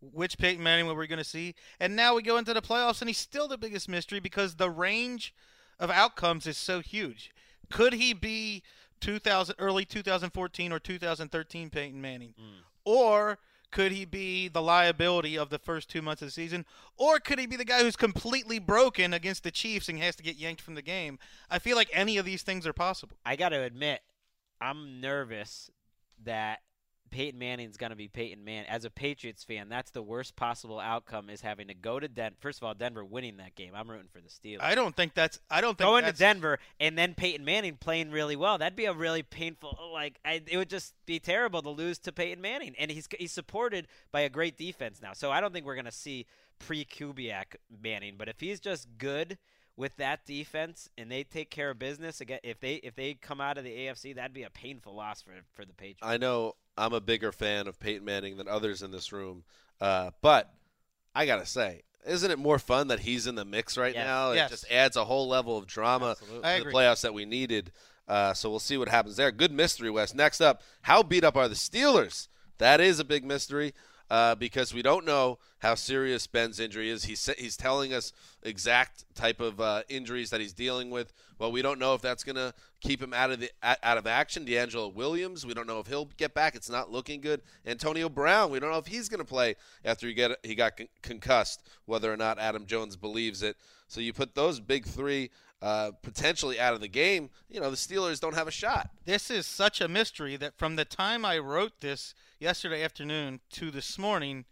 [0.01, 1.53] Which Peyton Manning were we going to see?
[1.79, 4.69] And now we go into the playoffs, and he's still the biggest mystery because the
[4.69, 5.33] range
[5.79, 7.31] of outcomes is so huge.
[7.71, 8.63] Could he be
[8.99, 12.33] 2000, early 2014 or 2013 Peyton Manning?
[12.83, 13.37] Or
[13.75, 16.65] could he be the liability of the first two months of the season?
[16.95, 20.23] Or could he be the guy who's completely broken against the Chiefs and has to
[20.23, 21.19] get yanked from the game?
[21.51, 23.17] I feel like any of these things are possible.
[23.25, 23.99] I got to admit,
[24.61, 25.69] I'm nervous
[26.23, 26.59] that
[27.15, 28.69] Peyton Manning's going to be Peyton Manning.
[28.69, 32.35] As a Patriots fan, that's the worst possible outcome is having to go to Denver.
[32.41, 33.71] First of all, Denver winning that game.
[33.73, 34.61] I'm rooting for the Steelers.
[34.61, 35.39] I don't think that's.
[35.49, 38.57] I don't think Going to Denver and then Peyton Manning playing really well.
[38.57, 39.77] That'd be a really painful.
[39.93, 43.31] Like I, it would just be terrible to lose to Peyton Manning, and he's he's
[43.31, 45.13] supported by a great defense now.
[45.13, 46.25] So I don't think we're gonna see
[46.59, 48.15] pre Kubiak Manning.
[48.17, 49.37] But if he's just good
[49.77, 53.39] with that defense and they take care of business again, if they if they come
[53.39, 55.99] out of the AFC, that'd be a painful loss for for the Patriots.
[56.01, 59.43] I know I'm a bigger fan of Peyton Manning than others in this room,
[59.81, 60.53] uh, but
[61.13, 64.05] I gotta say, isn't it more fun that he's in the mix right Yes.
[64.05, 64.31] now?
[64.31, 64.49] It Yes.
[64.51, 66.41] just adds a whole level of drama Absolutely.
[66.41, 66.73] to I the agree.
[66.73, 67.71] playoffs that we needed.
[68.07, 69.31] Uh, so we'll see what happens there.
[69.31, 70.13] Good mystery, Wes.
[70.13, 72.27] Next up, how beat up are the Steelers?
[72.59, 73.73] That is a big mystery
[74.09, 77.05] uh, because we don't know how serious Ben's injury is.
[77.05, 81.13] He's he's telling us exact type of uh, injuries that he's dealing with.
[81.39, 84.07] Well, we don't know if that's going to keep him out of the out of
[84.07, 84.45] action.
[84.45, 86.55] DeAngelo Williams, we don't know if he'll get back.
[86.55, 87.41] It's not looking good.
[87.65, 90.77] Antonio Brown, we don't know if he's going to play after he get he got
[90.77, 91.63] con- concussed.
[91.85, 93.57] Whether or not Adam Jones believes it.
[93.87, 95.29] So you put those big three
[95.61, 97.29] uh, potentially out of the game.
[97.49, 98.89] You know the Steelers don't have a shot.
[99.05, 103.71] This is such a mystery that from the time I wrote this yesterday afternoon to
[103.71, 104.45] this morning,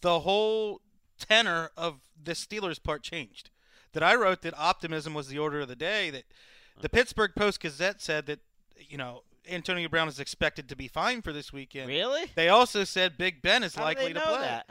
[0.00, 0.80] the whole
[1.18, 3.50] tenor of the Steelers part changed.
[3.92, 6.10] That I wrote that optimism was the order of the day.
[6.10, 6.24] That
[6.80, 8.38] the Pittsburgh Post Gazette said that
[8.78, 11.88] you know Antonio Brown is expected to be fine for this weekend.
[11.88, 12.26] really?
[12.36, 14.40] They also said Big Ben is How do likely they to know play.
[14.42, 14.66] that?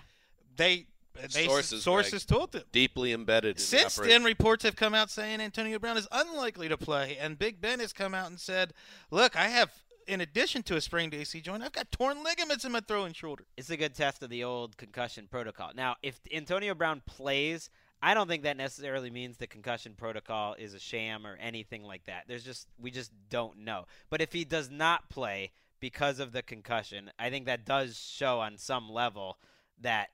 [0.56, 0.86] They
[1.28, 2.64] they Sources, sources told them.
[2.72, 3.52] Deeply embedded.
[3.52, 4.22] in the Since operation.
[4.22, 7.80] then, reports have come out saying Antonio Brown is unlikely to play, and Big Ben
[7.80, 8.74] has come out and said,
[9.12, 9.72] "Look, I have,
[10.08, 13.46] in addition to a sprained AC joint, I've got torn ligaments in my throwing shoulder."
[13.58, 15.72] It's a good test of the old concussion protocol.
[15.76, 17.70] Now, if Antonio Brown plays,
[18.02, 22.06] I don't think that necessarily means the concussion protocol is a sham or anything like
[22.06, 22.26] that.
[22.28, 23.86] There's just we just don't know.
[24.10, 25.52] But if he does not play
[25.82, 29.38] because of the concussion, I think that does show on some level
[29.82, 30.10] that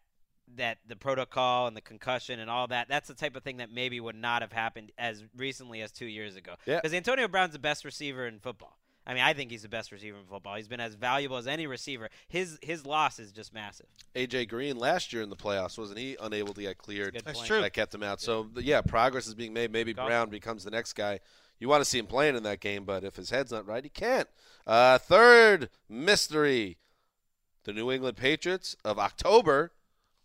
[0.55, 3.71] that the protocol and the concussion and all that that's the type of thing that
[3.71, 6.55] maybe would not have happened as recently as 2 years ago.
[6.65, 6.81] Yeah.
[6.81, 8.77] Cuz Antonio Brown's the best receiver in football.
[9.07, 10.55] I mean, I think he's the best receiver in football.
[10.55, 12.09] He's been as valuable as any receiver.
[12.27, 13.85] His his loss is just massive.
[14.15, 17.13] AJ Green last year in the playoffs wasn't he unable to get cleared?
[17.13, 17.61] Good That's true.
[17.61, 18.19] That kept him out.
[18.19, 19.71] So yeah, progress is being made.
[19.71, 20.07] Maybe Golf.
[20.07, 21.19] Brown becomes the next guy.
[21.59, 23.83] You want to see him playing in that game, but if his head's not right,
[23.83, 24.27] he can't.
[24.65, 26.79] Uh, third mystery:
[27.63, 29.71] the New England Patriots of October,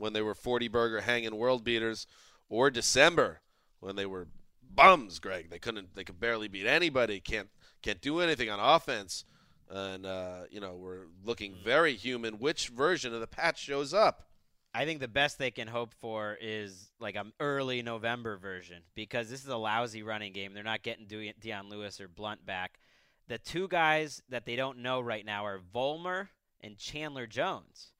[0.01, 2.07] when they were 40 burger hanging world beaters,
[2.48, 3.40] or December
[3.80, 4.26] when they were
[4.74, 5.18] bums.
[5.18, 5.94] Greg, they couldn't.
[5.94, 7.20] They could barely beat anybody.
[7.20, 7.48] Can't
[7.82, 9.24] can't do anything on offense.
[9.68, 12.38] And uh, you know we're looking very human.
[12.38, 14.24] Which version of the patch shows up?
[14.72, 19.28] I think the best they can hope for is like an early November version because
[19.28, 20.55] this is a lousy running game.
[20.55, 22.78] They're not getting De- Dion Lewis or Blunt back.
[23.26, 26.28] The two guys that they don't know right now are Vollmer
[26.61, 27.92] and Chandler Jones,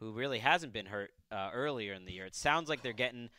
[0.00, 2.26] who really hasn't been hurt uh, earlier in the year.
[2.26, 3.30] It sounds like they're getting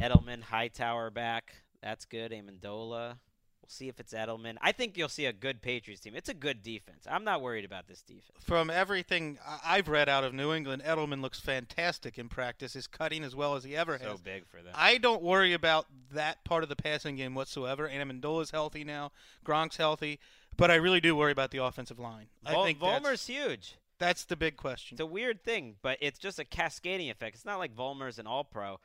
[0.00, 1.54] Edelman, Hightower back.
[1.82, 2.32] That's good.
[2.32, 3.16] Amendola.
[3.62, 4.56] We'll see if it's Edelman.
[4.60, 6.14] I think you'll see a good Patriots team.
[6.14, 7.06] It's a good defense.
[7.10, 8.38] I'm not worried about this defense.
[8.42, 12.76] From everything I- I've read out of New England, Edelman looks fantastic in practice.
[12.76, 14.20] Is cutting as well as he ever So has.
[14.20, 14.74] big for them.
[14.76, 17.88] I don't worry about that part of the passing game whatsoever.
[17.88, 19.12] Amendola's healthy now.
[19.46, 20.20] Gronk's healthy.
[20.58, 22.26] But I really do worry about the offensive line.
[22.44, 23.76] I Vol- think Vollmer's huge.
[23.98, 24.96] That's the big question.
[24.96, 27.36] It's a weird thing, but it's just a cascading effect.
[27.36, 28.80] It's not like Vollmer's an all pro,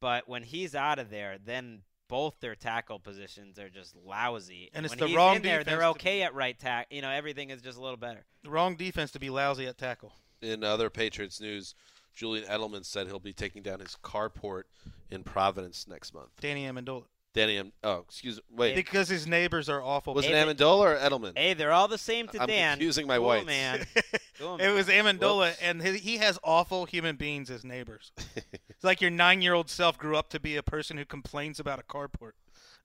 [0.00, 4.70] but when he's out of there, then both their tackle positions are just lousy.
[4.74, 6.96] And it's when the he's wrong in there, they're defense to okay at right tackle.
[6.96, 8.24] You know, everything is just a little better.
[8.42, 10.12] The wrong defense to be lousy at tackle.
[10.42, 11.74] In other Patriots news,
[12.14, 14.64] Julian Edelman said he'll be taking down his carport
[15.10, 16.30] in Providence next month.
[16.40, 17.04] Danny Amendola.
[17.34, 20.14] Danny, Am- oh, excuse wait, Because his neighbors are awful.
[20.14, 21.36] was it Hey, but- Amendola or Edelman?
[21.36, 22.74] Hey, they're all the same to I'm Dan.
[22.78, 23.46] confusing my Cool, whites.
[23.46, 23.86] man.
[24.38, 25.04] Cool, It was man.
[25.18, 25.58] Amendola, Whoops.
[25.62, 28.10] and he, he has awful human beings as neighbors.
[28.36, 31.82] it's like your nine-year-old self grew up to be a person who complains about a
[31.84, 32.32] carport.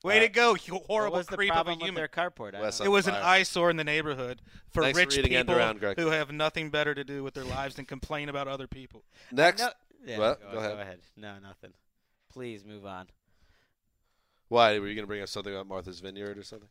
[0.03, 1.99] Way Uh, to go, you What horrible was the creep of a problem with human.
[2.01, 2.53] their carport?
[2.55, 2.93] I Wes, don't It know.
[2.93, 3.23] was an fire.
[3.23, 4.41] eyesore in the neighborhood
[4.71, 5.97] for Thanks for rich reading end people around, Greg.
[5.99, 9.03] who have nothing better to do with their lives than complain about other people.
[9.31, 9.69] Next, No,
[10.05, 10.41] yeah, What?
[10.41, 10.75] Go, Go ahead.
[10.75, 10.99] Go ahead.
[11.17, 11.73] No, nothing.
[12.31, 13.07] Please move on.
[14.49, 16.69] Why were you going to bring us something about Martha's Vineyard or something?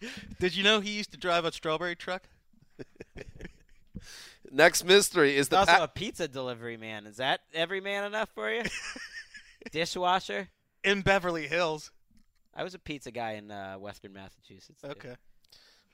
[0.40, 2.22] Did you know he used to drive a strawberry truck?
[4.50, 7.06] Next mystery is He's the also pa- a pizza delivery man.
[7.06, 8.62] Is that every man enough for you?
[9.72, 10.48] Dishwasher.
[10.84, 11.90] In Beverly Hills.
[12.54, 14.80] I was a pizza guy in uh, Western Massachusetts.
[14.80, 14.88] too.
[14.88, 15.16] Okay.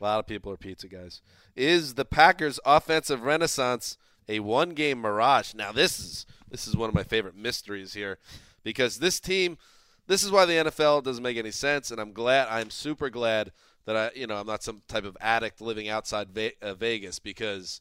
[0.00, 1.20] A lot of people are pizza guys.
[1.56, 3.96] Is the Packers' offensive renaissance
[4.28, 5.54] a one-game mirage?
[5.54, 8.18] Now this is this is one of my favorite mysteries here,
[8.62, 9.58] because this team,
[10.06, 13.52] this is why the NFL doesn't make any sense, and I'm glad, I'm super glad
[13.86, 16.28] that I, you know, I'm not some type of addict living outside
[16.62, 17.80] uh, Vegas because.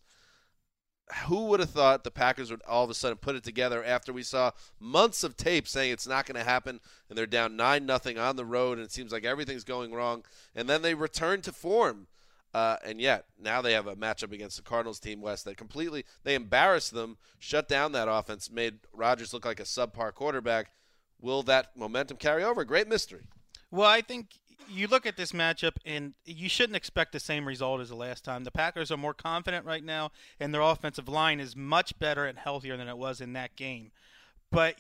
[1.28, 4.14] Who would have thought the Packers would all of a sudden put it together after
[4.14, 7.86] we saw months of tape saying it's not going to happen, and they're down nine
[7.86, 10.24] nothing on the road, and it seems like everything's going wrong,
[10.56, 12.08] and then they return to form,
[12.54, 16.06] uh, and yet now they have a matchup against the Cardinals team West that completely
[16.24, 20.72] they embarrassed them, shut down that offense, made Rodgers look like a subpar quarterback.
[21.24, 22.66] Will that momentum carry over?
[22.66, 23.22] Great mystery.
[23.72, 24.28] Well, I think
[24.70, 28.26] you look at this matchup, and you shouldn't expect the same result as the last
[28.26, 28.44] time.
[28.44, 32.38] The Packers are more confident right now, and their offensive line is much better and
[32.38, 33.92] healthier than it was in that game.
[34.52, 34.76] But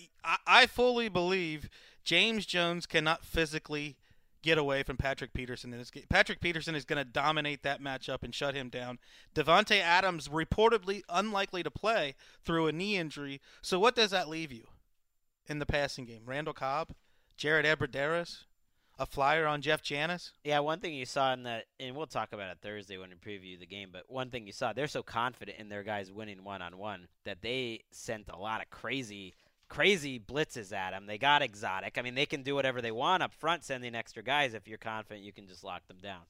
[0.46, 1.70] I, fully believe
[2.04, 3.96] James Jones cannot physically
[4.44, 6.04] get away from Patrick Peterson in this game.
[6.10, 9.00] Patrick Peterson is going to dominate that matchup and shut him down.
[9.34, 13.39] Davante Adams reportedly unlikely to play through a knee injury.
[13.62, 14.68] So what does that leave you
[15.48, 16.24] in the passing game?
[16.26, 16.89] Randall Cobb,
[17.38, 18.46] Jared Abbrederis,
[19.00, 20.32] a flyer on Jeff Janis.
[20.44, 23.16] Yeah, one thing you saw in that, and we'll talk about it Thursday when we
[23.16, 23.89] preview the game.
[23.91, 27.08] But one thing you saw, they're so confident in their guys winning one on one
[27.26, 29.34] that they sent a lot of crazy,
[29.70, 31.08] crazy blitzes at them.
[31.08, 31.98] They got exotic.
[31.98, 34.54] I mean, they can do whatever they want up front, sending extra guys.
[34.54, 36.22] If you're confident, you can just lock them down.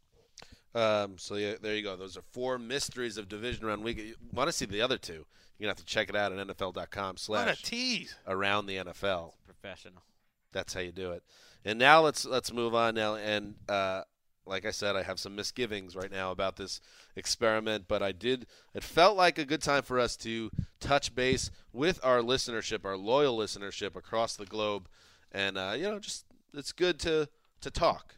[0.76, 1.95] Um, so yeah, there you go.
[1.95, 3.97] Those are four mysteries of division round week.
[3.97, 5.26] You want to see the other two?
[5.58, 8.16] You're gonna have to check it out at NFL.com What a slash tease!
[8.28, 9.34] around the NFL.
[9.45, 10.04] Professional.
[10.51, 11.24] That's how you do it.
[11.66, 13.16] And now let's let's move on now.
[13.16, 14.04] And uh,
[14.45, 16.82] like I said, I have some misgivings right now about this
[17.16, 18.45] experiment, but I did.
[18.74, 22.97] It felt like a good time for us to touch base with our listenership, our
[22.97, 24.89] loyal listenership across the globe,
[25.32, 27.30] and uh, you know, just it's good to
[27.62, 28.16] to talk.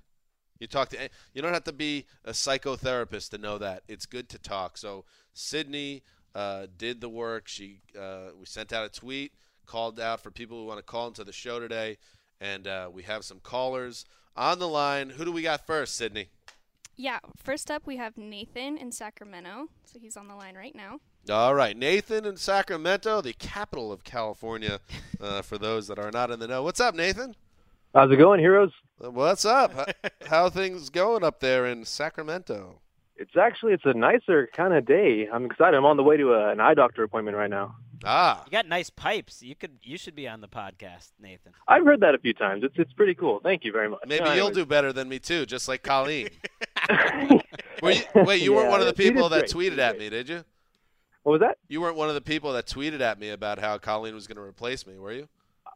[0.60, 1.10] You talk to.
[1.34, 4.78] You don't have to be a psychotherapist to know that it's good to talk.
[4.78, 6.02] So Sydney
[6.36, 7.48] uh, did the work.
[7.48, 9.32] She uh, we sent out a tweet,
[9.66, 11.98] called out for people who want to call into the show today,
[12.40, 14.06] and uh, we have some callers
[14.36, 15.12] on the line.
[15.12, 16.28] Who do we got first, Sydney?
[16.98, 19.68] Yeah, first up we have Nathan in Sacramento.
[19.86, 21.00] So he's on the line right now.
[21.30, 24.80] All right, Nathan in Sacramento, the capital of California.
[25.18, 27.34] Uh, for those that are not in the know, what's up, Nathan?
[27.96, 28.72] How's it going, heroes?
[29.04, 29.74] Uh, What's up?
[29.74, 29.86] How,
[30.28, 32.82] how things going up there in Sacramento?
[33.18, 35.28] It's actually it's a nicer kind of day.
[35.32, 35.76] I'm excited.
[35.76, 37.76] I'm on the way to a, an eye doctor appointment right now.
[38.03, 39.41] Ah, You got nice pipes.
[39.41, 39.78] You could.
[39.82, 41.53] You should be on the podcast, Nathan.
[41.68, 42.63] I've heard that a few times.
[42.63, 43.39] It's it's pretty cool.
[43.41, 44.01] Thank you very much.
[44.05, 46.30] maybe No, you'll do better than me too, just like Colleen.
[47.82, 49.72] Were you, wait, you weren't one of the people that great.
[49.74, 50.43] Tweeted at me, did you?
[51.24, 51.57] What was that?
[51.68, 54.36] You weren't one of the people that tweeted at me about how Colleen was going
[54.36, 55.28] to replace me, were you?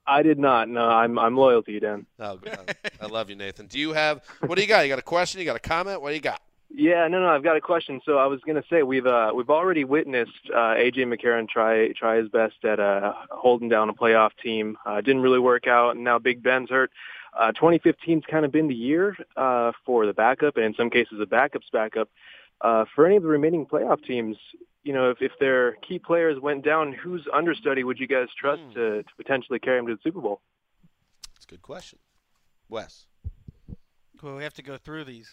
[0.06, 0.70] I did not.
[0.70, 2.06] No, I'm I'm loyal to you, Dan.
[2.20, 2.76] Oh, god.
[3.02, 3.68] I love you, Nathan.
[3.68, 4.82] Do you have what do you got?
[4.82, 5.40] You got a question?
[5.40, 6.02] You got a comment?
[6.02, 6.42] What do you got?
[6.72, 7.28] Yeah, no, no.
[7.28, 8.00] I've got a question.
[8.06, 11.92] So I was going to say we've uh, we've already witnessed uh, AJ McCarron try
[11.94, 14.78] try his best at uh, holding down a playoff team.
[14.86, 16.92] Uh, didn't really work out, and now Big Ben's hurt.
[17.38, 21.18] Uh, 2015's kind of been the year uh, for the backup, and in some cases,
[21.20, 22.10] the backup's backup.
[22.62, 24.36] Uh, for any of the remaining playoff teams,
[24.84, 28.62] you know, if, if their key players went down, whose understudy would you guys trust
[28.70, 28.74] Hmm.
[28.74, 30.42] to, to potentially carry them to the Super Bowl?
[31.34, 32.00] That's a good question.
[32.68, 33.06] Wes.
[34.22, 35.32] Well, we have to go through these.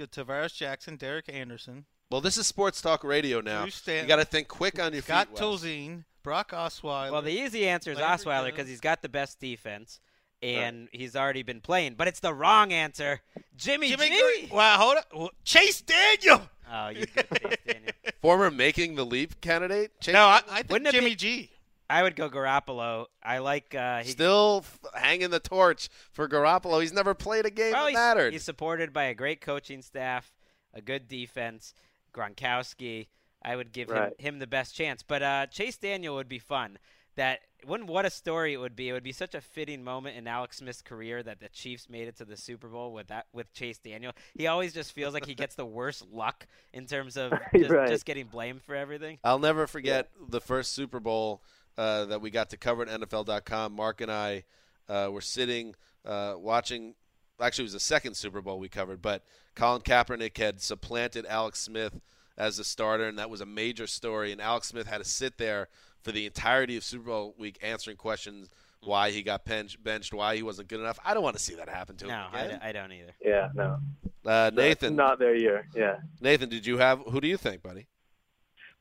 [0.00, 3.60] Good Tarvaris Jackson, Derek Anderson, Well, this is Sports Talk Radio now.
[3.60, 5.34] Bruce you got to think quick on your Scott feet.
[5.34, 5.42] Wes.
[5.42, 7.12] Tolzien, Brock Osweiler.
[7.12, 10.00] Well, the easy answer is Landry Osweiler because he's got the best defense
[10.42, 11.96] and he's already been playing.
[11.98, 13.20] But it's the wrong answer.
[13.58, 14.22] Jimmy, Jimmy G.
[14.46, 14.48] Green.
[14.56, 15.04] Wow, hold up.
[15.14, 16.48] Well, Chase Daniel.
[16.72, 17.92] Oh, you good Chase Daniel.
[18.22, 20.00] Former making the leap candidate.
[20.00, 21.50] Chase No, I, I think Wouldn't it Jimmy be- G.
[21.90, 23.06] I would go Garoppolo.
[23.22, 26.80] I like uh, he, Still f- hanging the torch for Garoppolo.
[26.80, 28.32] He's never played a game well, that he's, mattered.
[28.32, 30.32] he's supported by a great coaching staff,
[30.72, 31.74] a good defense,
[32.14, 33.08] Gronkowski.
[33.42, 34.20] I would give him, Right.
[34.20, 35.02] him the best chance.
[35.02, 36.78] But uh, Chase Daniel would be fun.
[37.16, 38.88] That wouldn't what a story it would be.
[38.88, 42.06] It would be such a fitting moment in Alex Smith's career that the Chiefs made
[42.06, 44.12] it to the Super Bowl with that with Chase Daniel.
[44.34, 47.88] He always just feels like he gets the worst luck in terms of just, Right.
[47.88, 49.18] just getting blamed for everything.
[49.24, 51.42] I'll never forget the first Super Bowl
[51.80, 53.72] uh, that we got to cover at NFL.com.
[53.74, 54.44] Mark and I
[54.88, 55.74] uh, were sitting
[56.04, 56.94] uh, watching.
[57.40, 59.24] Actually, it was the second Super Bowl we covered, but
[59.54, 61.98] Colin Kaepernick had supplanted Alex Smith
[62.36, 64.30] as the starter, and that was a major story.
[64.30, 65.68] And Alex Smith had to sit there
[66.02, 68.50] for the entirety of Super Bowl week answering questions
[68.82, 70.98] why he got benched, benched why he wasn't good enough.
[71.04, 72.74] I don't want to see that happen to No, him No, I, again.
[72.74, 73.12] don't either.
[73.24, 73.78] Yeah, no.
[74.26, 75.66] uh, Nathan, Not their year.
[75.74, 75.96] Yeah.
[76.20, 77.00] Nathan, did you have?
[77.10, 77.88] Who do you think, buddy?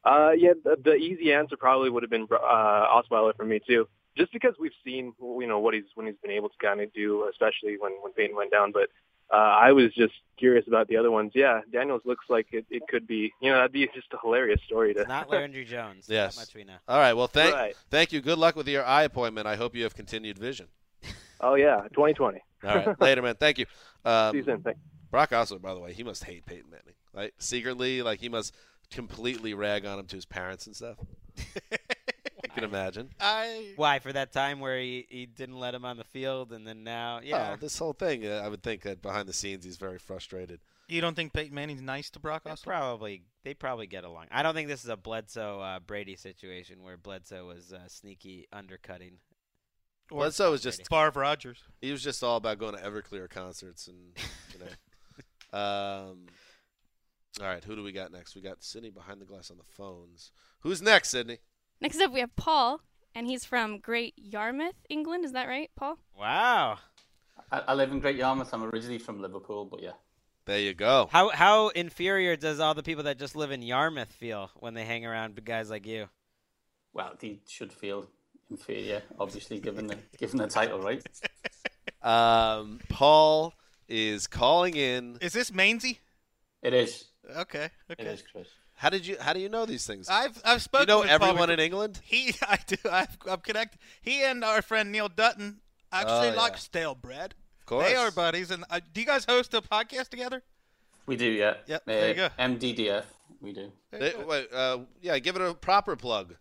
[0.04, 3.88] Uh, yeah, the, the easy answer probably would have been uh, Osweiler for me too,
[4.18, 6.91] just because we've seen you know what he's when he's been able to kind of
[6.93, 8.72] do, especially when when Peyton went down.
[8.72, 8.89] But
[9.32, 11.34] uh, I was just curious about the other ones.
[11.36, 13.34] Yeah, Daniels looks like it, it could be.
[13.41, 15.02] You know, that'd be just a hilarious story to.
[15.02, 16.08] It's not Landry Jones.
[16.10, 16.36] Yes.
[16.36, 16.78] That much we know.
[16.88, 17.14] All right.
[17.14, 17.76] Well, thank Right.
[17.91, 18.22] thank you.
[18.22, 19.47] Good luck with your eye appointment.
[19.47, 20.68] I hope you have continued vision.
[21.41, 22.41] oh yeah, 2020.
[22.64, 23.02] All right.
[23.02, 23.36] Later, man.
[23.36, 23.66] Thank you.
[24.06, 24.62] Um, See you soon.
[24.62, 24.80] Thanks.
[25.12, 26.93] Brock Osweiler, by the way, he must hate Peyton Manning.
[27.14, 28.56] Like secretly, like he must
[28.92, 30.98] completely rag on him to his parents and stuff.
[31.72, 33.10] you can imagine.
[33.20, 36.66] I Why for that time where he, he didn't let him on the field and
[36.68, 39.64] then now yeah Oh, this whole thing, uh, I would think that behind the scenes
[39.66, 40.60] he's very frustrated.
[40.88, 42.64] you don't think Peyton Manning's nice to Brock They Osweiler?
[42.64, 44.26] probably they probably get along.
[44.32, 48.48] I don't think this is a Bledsoe uh, Brady situation where Bledsoe was uh, sneaky
[48.52, 49.20] undercutting.
[50.12, 51.60] Or Bledsoe was just Favre Rodgers.
[51.82, 53.98] he was just all about going to Everclear concerts and
[54.54, 55.58] you know.
[56.12, 56.26] um,
[57.40, 58.36] all right, who do we got next?
[58.36, 60.32] We got Sydney behind the glass on the phones.
[60.62, 61.40] Who's next, Sydney?
[61.80, 62.82] Next up, we have Paul,
[63.16, 65.24] and he's from Great Yarmouth, England.
[65.24, 65.98] Is that right, Paul?
[66.18, 66.80] Wow.
[67.52, 68.54] I, I live in Great Yarmouth.
[68.54, 69.94] I'm originally from Liverpool, but yeah.
[70.46, 71.08] There you go.
[71.12, 74.84] How how inferior does all the people that just live in Yarmouth feel when they
[74.84, 76.10] hang around guys like you?
[76.92, 78.08] Well, they should feel
[78.50, 81.06] inferior, obviously, given the given the title, right?
[82.02, 83.54] Um, Paul
[83.88, 85.18] is calling in.
[85.22, 86.00] Is this Mainsy?
[86.64, 87.09] It is.
[87.38, 87.70] Okay.
[87.91, 88.03] Okay.
[88.05, 88.47] is, Chris.
[88.76, 89.17] How did you?
[89.20, 90.07] How do you know these things?
[90.09, 90.88] I've I've you spoken.
[90.88, 91.51] know with everyone before.
[91.53, 91.99] in England.
[92.03, 92.78] He, I do.
[92.89, 93.80] I've, I'm connected.
[94.01, 95.59] He and our friend Neil Dutton
[95.91, 96.57] actually Oh, like yeah.
[96.59, 97.36] stale bread.
[97.59, 97.88] Of course.
[97.88, 98.51] They are buddies.
[98.51, 100.43] And uh, do you guys host a podcast together?
[101.05, 101.55] We do, yeah.
[101.67, 102.30] Yep, Uh, there you go.
[102.39, 103.03] MDDF,
[103.41, 103.72] we do.
[103.91, 106.36] They- wait, uh, yeah, give it a proper plug.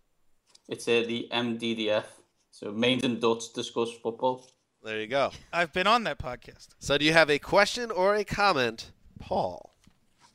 [0.67, 2.05] It's uh, the MDDF.
[2.51, 4.47] So Mains and Duts discuss football.
[4.83, 5.31] There you go.
[5.51, 6.69] I've been on that podcast.
[6.79, 9.68] So, do you have a question or a comment, Paul?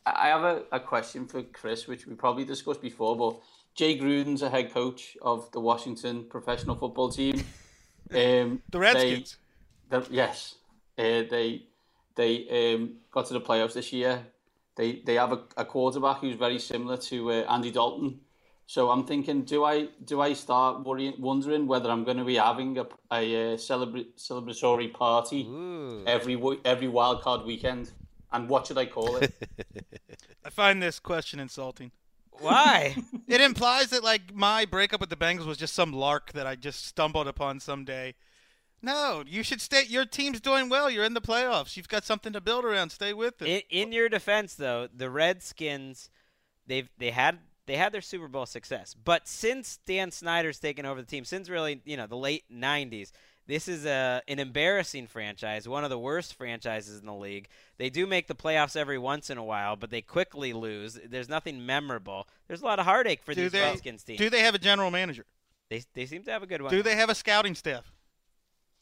[0.07, 3.41] I have a, a question for Chris, which we probably discussed before, but
[3.75, 7.43] Jay Gruden's a head coach of the Washington professional football team.
[8.15, 9.39] Um, The Redskins.
[9.89, 10.57] They, yes,
[10.99, 11.63] uh, they
[12.15, 14.27] they um, got to the playoffs this year.
[14.77, 18.21] They they have a, a quarterback who's very similar to uh, Andy Dalton.
[18.67, 22.37] So I'm thinking, do I do I start worrying, wondering whether I'm going to be
[22.37, 22.85] having a, a
[23.55, 25.47] uh, celebra- celebratory party
[26.07, 27.93] every every wild card weekend?
[28.35, 29.32] And what should I call it?
[30.45, 31.93] I find this question insulting.
[32.32, 32.97] Why?
[33.26, 36.57] It implies that like my breakup with the Bengals was just some lark that I
[36.57, 38.14] just stumbled upon someday.
[38.82, 39.85] No, you should stay.
[39.89, 40.91] Your team's doing well.
[40.91, 41.76] You're in the playoffs.
[41.76, 42.91] You've got something to build around.
[42.91, 43.49] Stay with it.
[43.49, 46.11] In, in your defense, though, the Redskins,
[46.66, 51.01] they've they had they had their Super Bowl success, but since Dan Snyder's taken over
[51.01, 53.11] the team, since really you know the late '90s,
[53.47, 57.49] this is a an embarrassing franchise, one of the worst franchises in the league.
[57.76, 60.99] They do make the playoffs every once in a while, but they quickly lose.
[61.05, 62.28] There's nothing memorable.
[62.49, 64.18] There's a lot of heartache for do these they Redskins teams.
[64.18, 65.26] do they have a general manager?
[65.70, 66.70] They they seem to have a good one.
[66.70, 67.92] Do they have a scouting staff?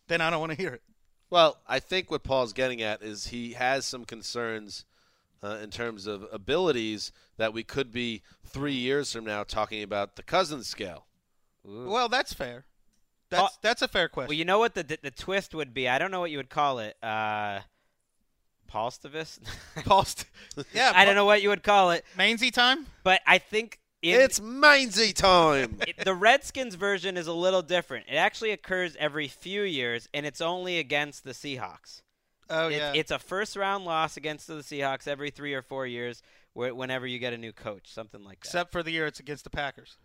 [0.08, 0.82] Then I don't want to hear it.
[1.30, 4.84] Well, I think what Paul's getting at is he has some concerns
[5.42, 10.16] uh, in terms of abilities that we could be three years from now talking about
[10.16, 11.06] the Cousins scale.
[11.64, 12.66] Well, that's fair.
[13.38, 14.28] That's that's a fair question.
[14.28, 15.88] Well, you know what the, the the twist would be.
[15.88, 16.96] I don't know what you would call it.
[17.02, 17.60] Uh,
[18.70, 19.40] Paulstivist.
[19.84, 20.24] Paulst-
[20.72, 22.86] yeah, I don't know what you would call it, Mainsy time.
[23.04, 25.78] but I think in, It's Mainsy time.
[25.86, 28.06] it- the Redskins version is a little different.
[28.08, 32.00] It actually occurs every few years, and it's only against the Seahawks.
[32.48, 32.92] Oh It- yeah.
[32.94, 37.06] It's a first round loss against the Seahawks every three or four years, wh- whenever
[37.06, 38.48] you get a new coach, something like that.
[38.48, 39.96] Except for the year it's against the Packers.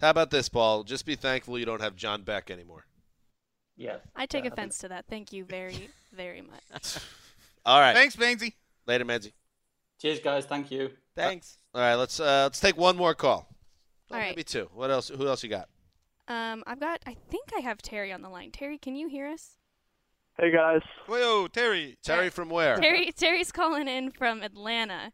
[0.00, 0.84] How about this, Paul?
[0.84, 2.86] Just be thankful you don't have John Beck anymore.
[3.76, 3.96] Yeah.
[4.14, 5.06] I take Yeah, I offense to that.
[5.08, 6.98] Thank you very, very much.
[7.66, 7.94] All right.
[7.94, 8.54] Thanks, Mainsy.
[8.86, 9.32] Later, Menzi.
[10.00, 10.44] Cheers, guys.
[10.44, 10.90] Thank you.
[11.14, 11.58] Thanks.
[11.74, 13.46] All right, let's uh, let's take one more call.
[14.10, 14.30] Oh, All right.
[14.30, 14.68] Maybe two.
[14.74, 15.08] What else?
[15.08, 15.68] Who else you got?
[16.28, 17.00] Um, I've got.
[17.06, 18.50] I think I have Terry on the line.
[18.50, 19.56] Terry, can you hear us?
[20.38, 20.80] Hey guys.
[21.06, 21.98] Whoa, Terry.
[22.02, 22.76] Terry from where?
[22.76, 25.12] Terry, Terry's calling in from Atlanta.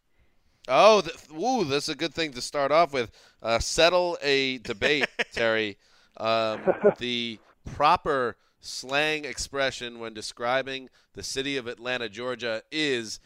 [0.68, 3.10] Oh, th- ooh, that's a good thing to start off with.
[3.42, 5.78] Uh, settle a debate, Terry.
[6.16, 6.60] Um,
[6.98, 7.38] the
[7.74, 13.20] proper slang expression when describing the city of Atlanta, Georgia, is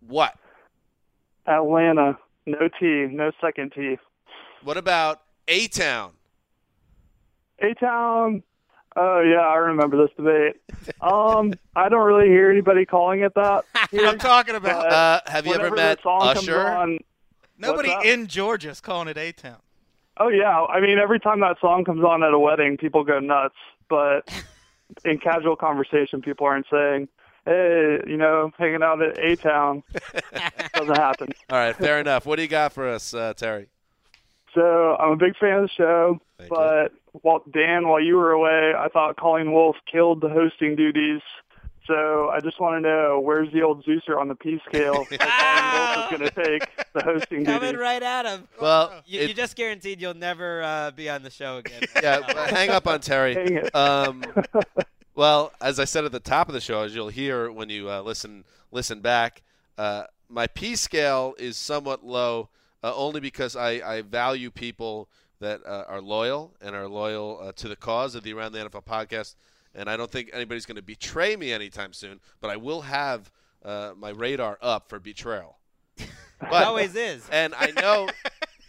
[0.00, 0.34] what?
[1.46, 2.18] Atlanta.
[2.46, 3.06] No T.
[3.10, 3.96] No second T.
[4.62, 6.12] What about A Town?
[7.60, 8.42] A Town.
[8.96, 10.56] Oh yeah, I remember this debate.
[11.00, 13.64] Um, I don't really hear anybody calling it that.
[13.90, 16.68] here, I'm talking about Uh, have you ever met that song comes Usher?
[16.68, 16.98] on-
[17.58, 19.58] nobody in Georgia is calling it A Town.
[20.18, 23.18] Oh yeah, I mean every time that song comes on at a wedding, people go
[23.18, 23.56] nuts.
[23.88, 24.30] But
[25.04, 27.08] in casual conversation, people aren't saying,
[27.44, 29.82] "Hey, you know, hanging out at A Town."
[30.74, 31.30] Doesn't happen.
[31.50, 32.26] All right, fair enough.
[32.26, 33.66] What do you got for us, uh, Terry?
[34.54, 36.56] So I'm a big fan of the show, Thank you.
[36.56, 36.92] but
[37.22, 41.20] while Dan, while you were away, I thought Colleen Wolfe killed the hosting duties.
[41.86, 45.20] So I just want to know where's the old Zeuser on the P scale that
[45.20, 47.78] Colleen Wolfe is going to take the hosting Coming duties.
[47.80, 48.48] right at him.
[48.60, 51.82] Well, You, it- you just guaranteed you'll never uh, be on the show again.
[52.02, 53.34] yeah, but hang up on Terry.
[53.34, 53.74] Dang it.
[53.74, 54.24] Um,
[55.14, 57.90] well, as I said at the top of the show, as you'll hear when you
[57.90, 59.42] uh, listen listen back,
[59.78, 62.48] uh, my P scale is somewhat low,
[62.84, 65.08] uh, only because I, I value people
[65.40, 68.58] that uh, are loyal and are loyal uh, to the cause of the Around the
[68.58, 69.36] NFL podcast.
[69.74, 73.32] And I don't think anybody's going to betray me anytime soon, but I will have
[73.64, 75.56] uh, my radar up for betrayal.
[75.96, 76.08] It
[76.40, 77.26] But, always is.
[77.32, 78.06] and I know,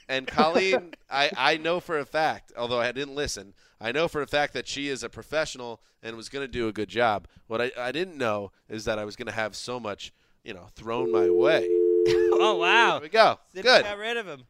[0.08, 4.22] and Colleen, I, I know for a fact, although I didn't listen, I know for
[4.22, 7.28] a fact that she is a professional and was going to do a good job.
[7.48, 10.14] What I, I didn't know is that I was going to have so much,
[10.46, 11.85] you know, thrown my way.
[12.38, 12.94] Oh wow.
[12.94, 13.40] There we go.
[13.54, 13.84] Sydney Good.
[13.84, 14.44] got rid of him.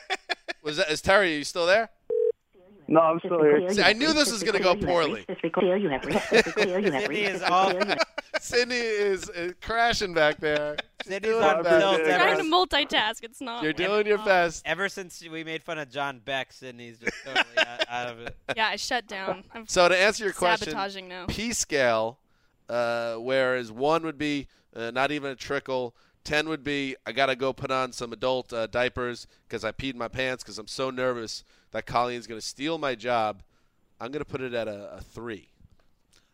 [0.62, 1.34] Was that, is Terry?
[1.34, 1.90] Are you still there?
[2.86, 3.70] No, I'm still here.
[3.70, 5.24] See, I knew this was going to go poorly.
[5.26, 7.72] Sydney is all.
[8.40, 10.76] Sydney is uh, crashing back there.
[11.02, 11.80] Sydney's doing on her best.
[11.80, 12.18] tilt Yeah.
[12.18, 13.22] Trying to multitask.
[13.22, 13.62] It's not.
[13.62, 13.86] You're working.
[13.86, 14.62] doing your best.
[14.66, 16.52] ever since we made fun of John Beck.
[16.52, 18.36] Sydney's just totally out, out of it.
[18.56, 19.44] Yeah, I shut down.
[19.54, 21.26] I'm So to answer your question, sabotaging now.
[21.26, 22.18] P scale,
[22.68, 25.94] uh, whereas one would be uh, not even a trickle.
[26.24, 29.94] Ten would be I gotta go put on some adult uh, diapers because I peed
[29.94, 31.42] my pants because I'm so nervous
[31.72, 33.42] that Colleen's gonna steal my job.
[34.00, 35.48] I'm gonna put it at a, a three.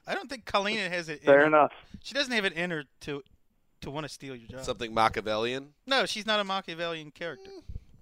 [0.06, 1.20] I don't think Colleen has it.
[1.20, 1.72] in Fair her- enough.
[2.02, 3.22] She doesn't have it in her to
[3.80, 4.64] to want to steal your job.
[4.64, 5.68] Something Machiavellian.
[5.86, 7.50] No, she's not a Machiavellian character.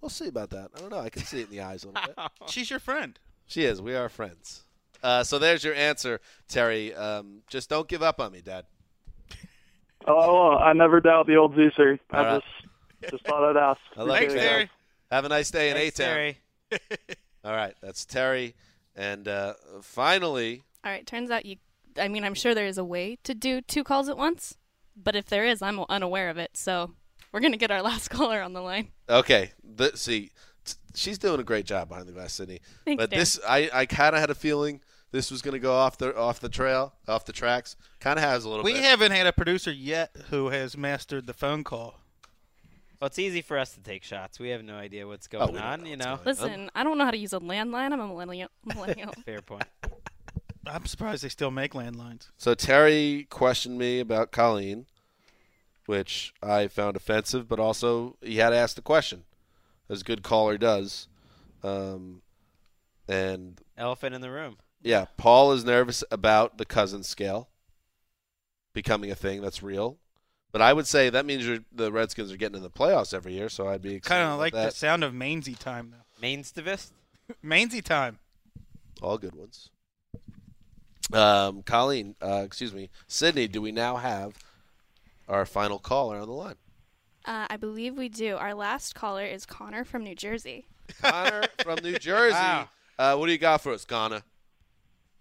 [0.01, 0.70] We'll see about that.
[0.76, 1.01] I don't know.
[1.01, 2.16] I can see it in the eyes a little bit.
[2.51, 3.18] She's your friend.
[3.47, 3.80] She is.
[3.82, 4.62] We are friends.
[5.03, 6.95] Uh, so there's your answer, Terry.
[6.95, 8.66] Um, just don't give up on me, Dad.
[10.07, 11.99] Oh, well, I never doubt the old Zeuser.
[12.11, 12.43] I All right.
[13.03, 13.81] just just thought I'd ask.
[13.97, 14.37] I like Thanks, it.
[14.37, 14.49] Appreciate it.
[14.51, 14.71] Terry.
[15.11, 16.07] Have a nice day in A Thanks, Town.
[16.07, 16.39] Terry.
[17.45, 18.55] All right, that's Terry.
[18.97, 21.07] And uh, finally, All right.
[21.07, 21.57] Turns out you.
[21.99, 24.57] I mean, I'm sure there is a way to do two calls at once,
[24.97, 26.57] but if there is, I'm unaware of it.
[26.57, 26.93] So
[27.33, 28.89] we're gonna get our last caller on the line.
[29.09, 30.31] Okay, the, see,
[30.65, 32.61] t- she's doing a great job behind the glass, Sydney.
[32.85, 33.19] Thanks, but Dan.
[33.21, 34.81] this, I, I kind of had a feeling
[35.13, 37.77] this was going to go off the off the trail, off the tracks.
[38.01, 38.85] Kind of has a little We bit.
[38.85, 42.01] haven't had a producer yet who has mastered the phone call.
[43.01, 44.39] Well, it's easy for us to take shots.
[44.39, 45.81] We have no idea what's Oh, going we don't on.
[45.83, 46.05] know You know.
[46.17, 47.93] going Listen, I don't know how to use a landline.
[47.93, 48.49] I'm a millennial.
[48.65, 49.13] millennial.
[49.25, 49.65] Fair point.
[50.67, 52.29] I'm surprised they still make landlines.
[52.39, 54.87] So Terry questioned me about Colleen,
[55.85, 59.25] which I found offensive, but also he had to ask the question,
[59.89, 61.07] as a good caller does.
[61.63, 62.23] Um,
[63.09, 64.57] and Elephant in the room.
[64.87, 67.49] Yeah, Paul is nervous about the cousin scale
[68.72, 69.99] becoming a thing that's real.
[70.53, 73.32] But I would say that means you're, the Redskins are getting in the playoffs every
[73.34, 74.22] year, so I'd be excited.
[74.22, 74.70] Kind of like that.
[74.70, 76.26] the sound of Mainsy time, though.
[76.26, 76.93] Mainstivist.
[77.43, 78.18] Mainsy time.
[79.03, 79.70] All good ones.
[81.12, 83.49] Um, Colleen, uh, excuse me, Sydney.
[83.49, 84.34] Do we now have
[85.28, 86.57] our final caller on the line?
[87.24, 88.37] Uh, I believe we do.
[88.37, 90.66] Our last caller is Connor from New Jersey.
[91.03, 92.37] Connor from New Jersey.
[92.37, 92.68] Wow.
[92.99, 94.22] Uh, what do you got for us, Connor?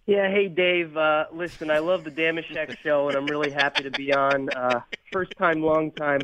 [0.05, 0.95] Yeah, hey Dave.
[0.95, 4.49] Uh, listen, I love the Damashek show, and I'm really happy to be on.
[4.49, 4.81] Uh,
[5.11, 6.21] first time, long time.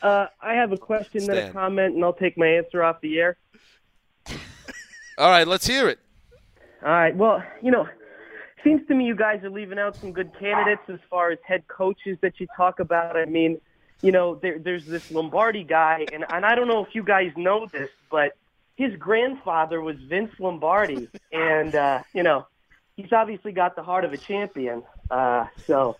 [0.00, 3.18] Uh, I have a question, then a comment, and I'll take my answer off the
[3.18, 3.36] air.
[5.18, 5.98] All right, let's hear it.
[6.84, 7.16] All right.
[7.16, 7.88] Well, you know,
[8.62, 11.66] seems to me you guys are leaving out some good candidates as far as head
[11.66, 13.16] coaches that you talk about.
[13.16, 13.60] I mean,
[14.02, 17.32] you know, there, there's this Lombardi guy, and and I don't know if you guys
[17.36, 18.36] know this, but
[18.76, 22.46] his grandfather was Vince Lombardi, and uh, you know,
[22.96, 24.82] he's obviously got the heart of a champion.
[25.10, 25.96] Uh, so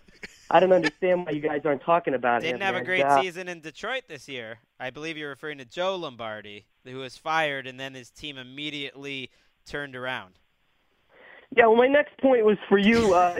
[0.49, 2.51] I don't understand why you guys aren't talking about him.
[2.51, 4.59] Didn't have a great Uh, season in Detroit this year.
[4.79, 9.29] I believe you're referring to Joe Lombardi, who was fired, and then his team immediately
[9.65, 10.39] turned around.
[11.55, 13.39] Yeah, well, my next point was for you, uh,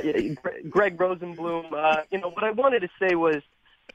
[0.70, 1.74] Greg Rosenblum.
[1.74, 3.44] Uh, you know, what I wanted to say was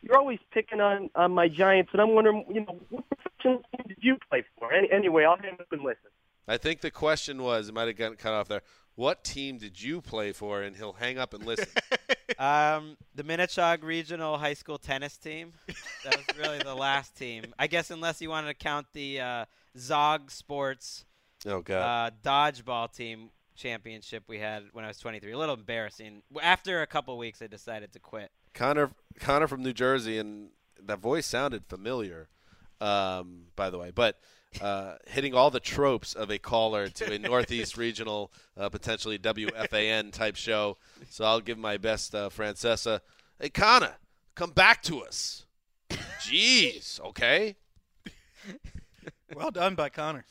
[0.03, 3.87] you're always picking on, on my Giants, and I'm wondering, you know, what professional team
[3.89, 4.73] did you play for?
[4.73, 6.11] Any, anyway, I'll hang up and listen.
[6.47, 8.63] I think the question was, it might have gotten cut off there.
[8.95, 10.63] What team did you play for?
[10.63, 11.69] And he'll hang up and listen.
[12.39, 15.53] Um, the Minnetonka Regional High School tennis team.
[16.05, 17.55] That was really the last team.
[17.59, 19.45] I guess unless you wanted to count the uh,
[19.79, 21.05] Zog Sports
[21.47, 21.77] oh God.
[21.77, 25.33] uh, dodgeball team championship we had when I was 23.
[25.33, 26.23] A little embarrassing.
[26.43, 28.31] After a couple weeks, I decided to quit.
[28.55, 28.91] Connor
[29.21, 30.51] Connor from New Jersey, and
[30.83, 32.29] that voice sounded familiar,
[32.81, 33.93] um, by the way.
[33.95, 34.19] But
[34.61, 40.13] uh, hitting all the tropes of a caller to a Northeast Regional, uh, potentially WFAN
[40.13, 40.77] type show.
[41.11, 43.01] So I'll give my best, uh, Francesa.
[43.41, 43.95] Hey, Connor,
[44.35, 45.47] come back to us.
[46.21, 47.57] Jeez, okay.
[49.35, 50.25] Well done by Connor.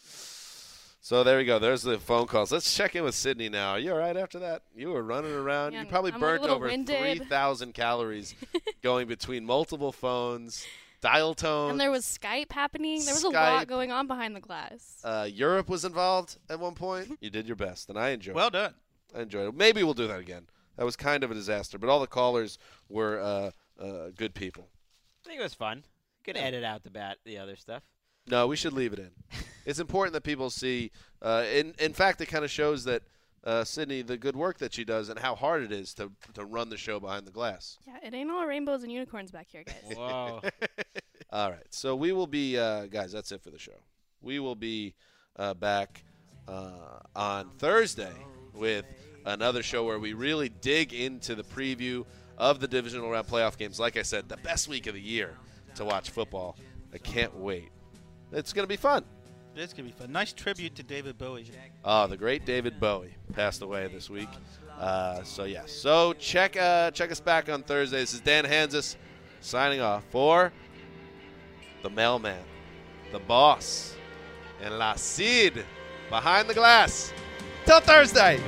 [1.04, 1.58] So there we go.
[1.58, 2.52] There's the phone calls.
[2.52, 3.72] Let's check in with Sydney now.
[3.72, 4.62] Are you all right after that?
[4.76, 5.74] You were running around.
[5.74, 8.36] Yeah, you probably I'm burnt over 3,000 calories
[8.84, 10.66] going between multiple phones,
[11.02, 11.72] dial tone.
[11.72, 13.04] And there was Skype happening.
[13.04, 15.00] There was a lot going on behind the glass.
[15.04, 17.18] uh, Europe was involved at one point.
[17.22, 18.54] You did your best, and I enjoyed Well it.
[18.54, 18.74] done.
[19.16, 19.56] I enjoyed it.
[19.56, 20.48] Maybe we'll do that again.
[20.78, 23.52] That was kind of a disaster, but all the callers were uh,
[23.84, 24.70] uh, good people.
[25.26, 25.84] I think it was fun.
[26.24, 27.84] Could edit out the bat, the other stuff.
[28.28, 29.12] No, we should leave it in.
[29.66, 30.92] it's important that people see.
[31.22, 33.02] Uh, in in fact, it kind of shows that
[33.44, 36.46] uh, Sydney the good work that she does and how hard it is to to
[36.46, 37.78] run the show behind the glass.
[37.88, 39.76] Yeah, it ain't all rainbows and unicorns back here, guys.
[39.96, 40.42] Whoa.
[41.34, 43.14] All right, so we will be uh, guys.
[43.14, 43.80] That's it for the show.
[44.22, 44.96] We will be
[45.38, 46.04] uh, back
[46.46, 48.12] uh, on Thursday
[48.54, 48.84] with
[49.26, 52.06] another show where we really dig into the preview
[52.38, 53.80] of the divisional round playoff games.
[53.80, 55.38] Like I said, the best week of the year
[55.76, 56.58] to watch football.
[56.94, 57.70] I can't wait.
[58.34, 59.06] It's going to be fun.
[59.54, 60.12] This could be fun.
[60.12, 61.46] Nice tribute to David Bowie.
[61.84, 64.30] Oh, the great David Bowie passed away this week.
[64.80, 68.00] Uh, so yes, so check uh, check us back on Thursday.
[68.00, 68.96] This is Dan Hanzus
[69.42, 70.54] signing off for
[71.84, 72.44] the mailman,
[73.12, 73.96] the boss,
[74.62, 75.66] and La Cid
[76.10, 77.12] behind the glass.
[77.66, 78.40] Till Thursday.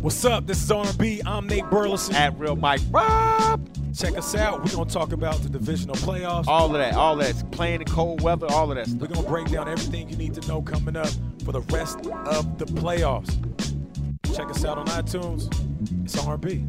[0.00, 0.46] What's up?
[0.46, 1.22] This is R&B.
[1.26, 2.14] I'm Nate Burleson.
[2.14, 3.68] At Real Mike Rob.
[3.92, 4.64] Check us out.
[4.64, 6.46] We're going to talk about the divisional playoffs.
[6.46, 7.50] All of that, all that.
[7.50, 9.00] Playing in cold weather, all of that stuff.
[9.00, 11.10] We're going to break down everything you need to know coming up
[11.44, 13.34] for the rest of the playoffs.
[14.36, 15.52] Check us out on iTunes.
[16.04, 16.68] It's R&B.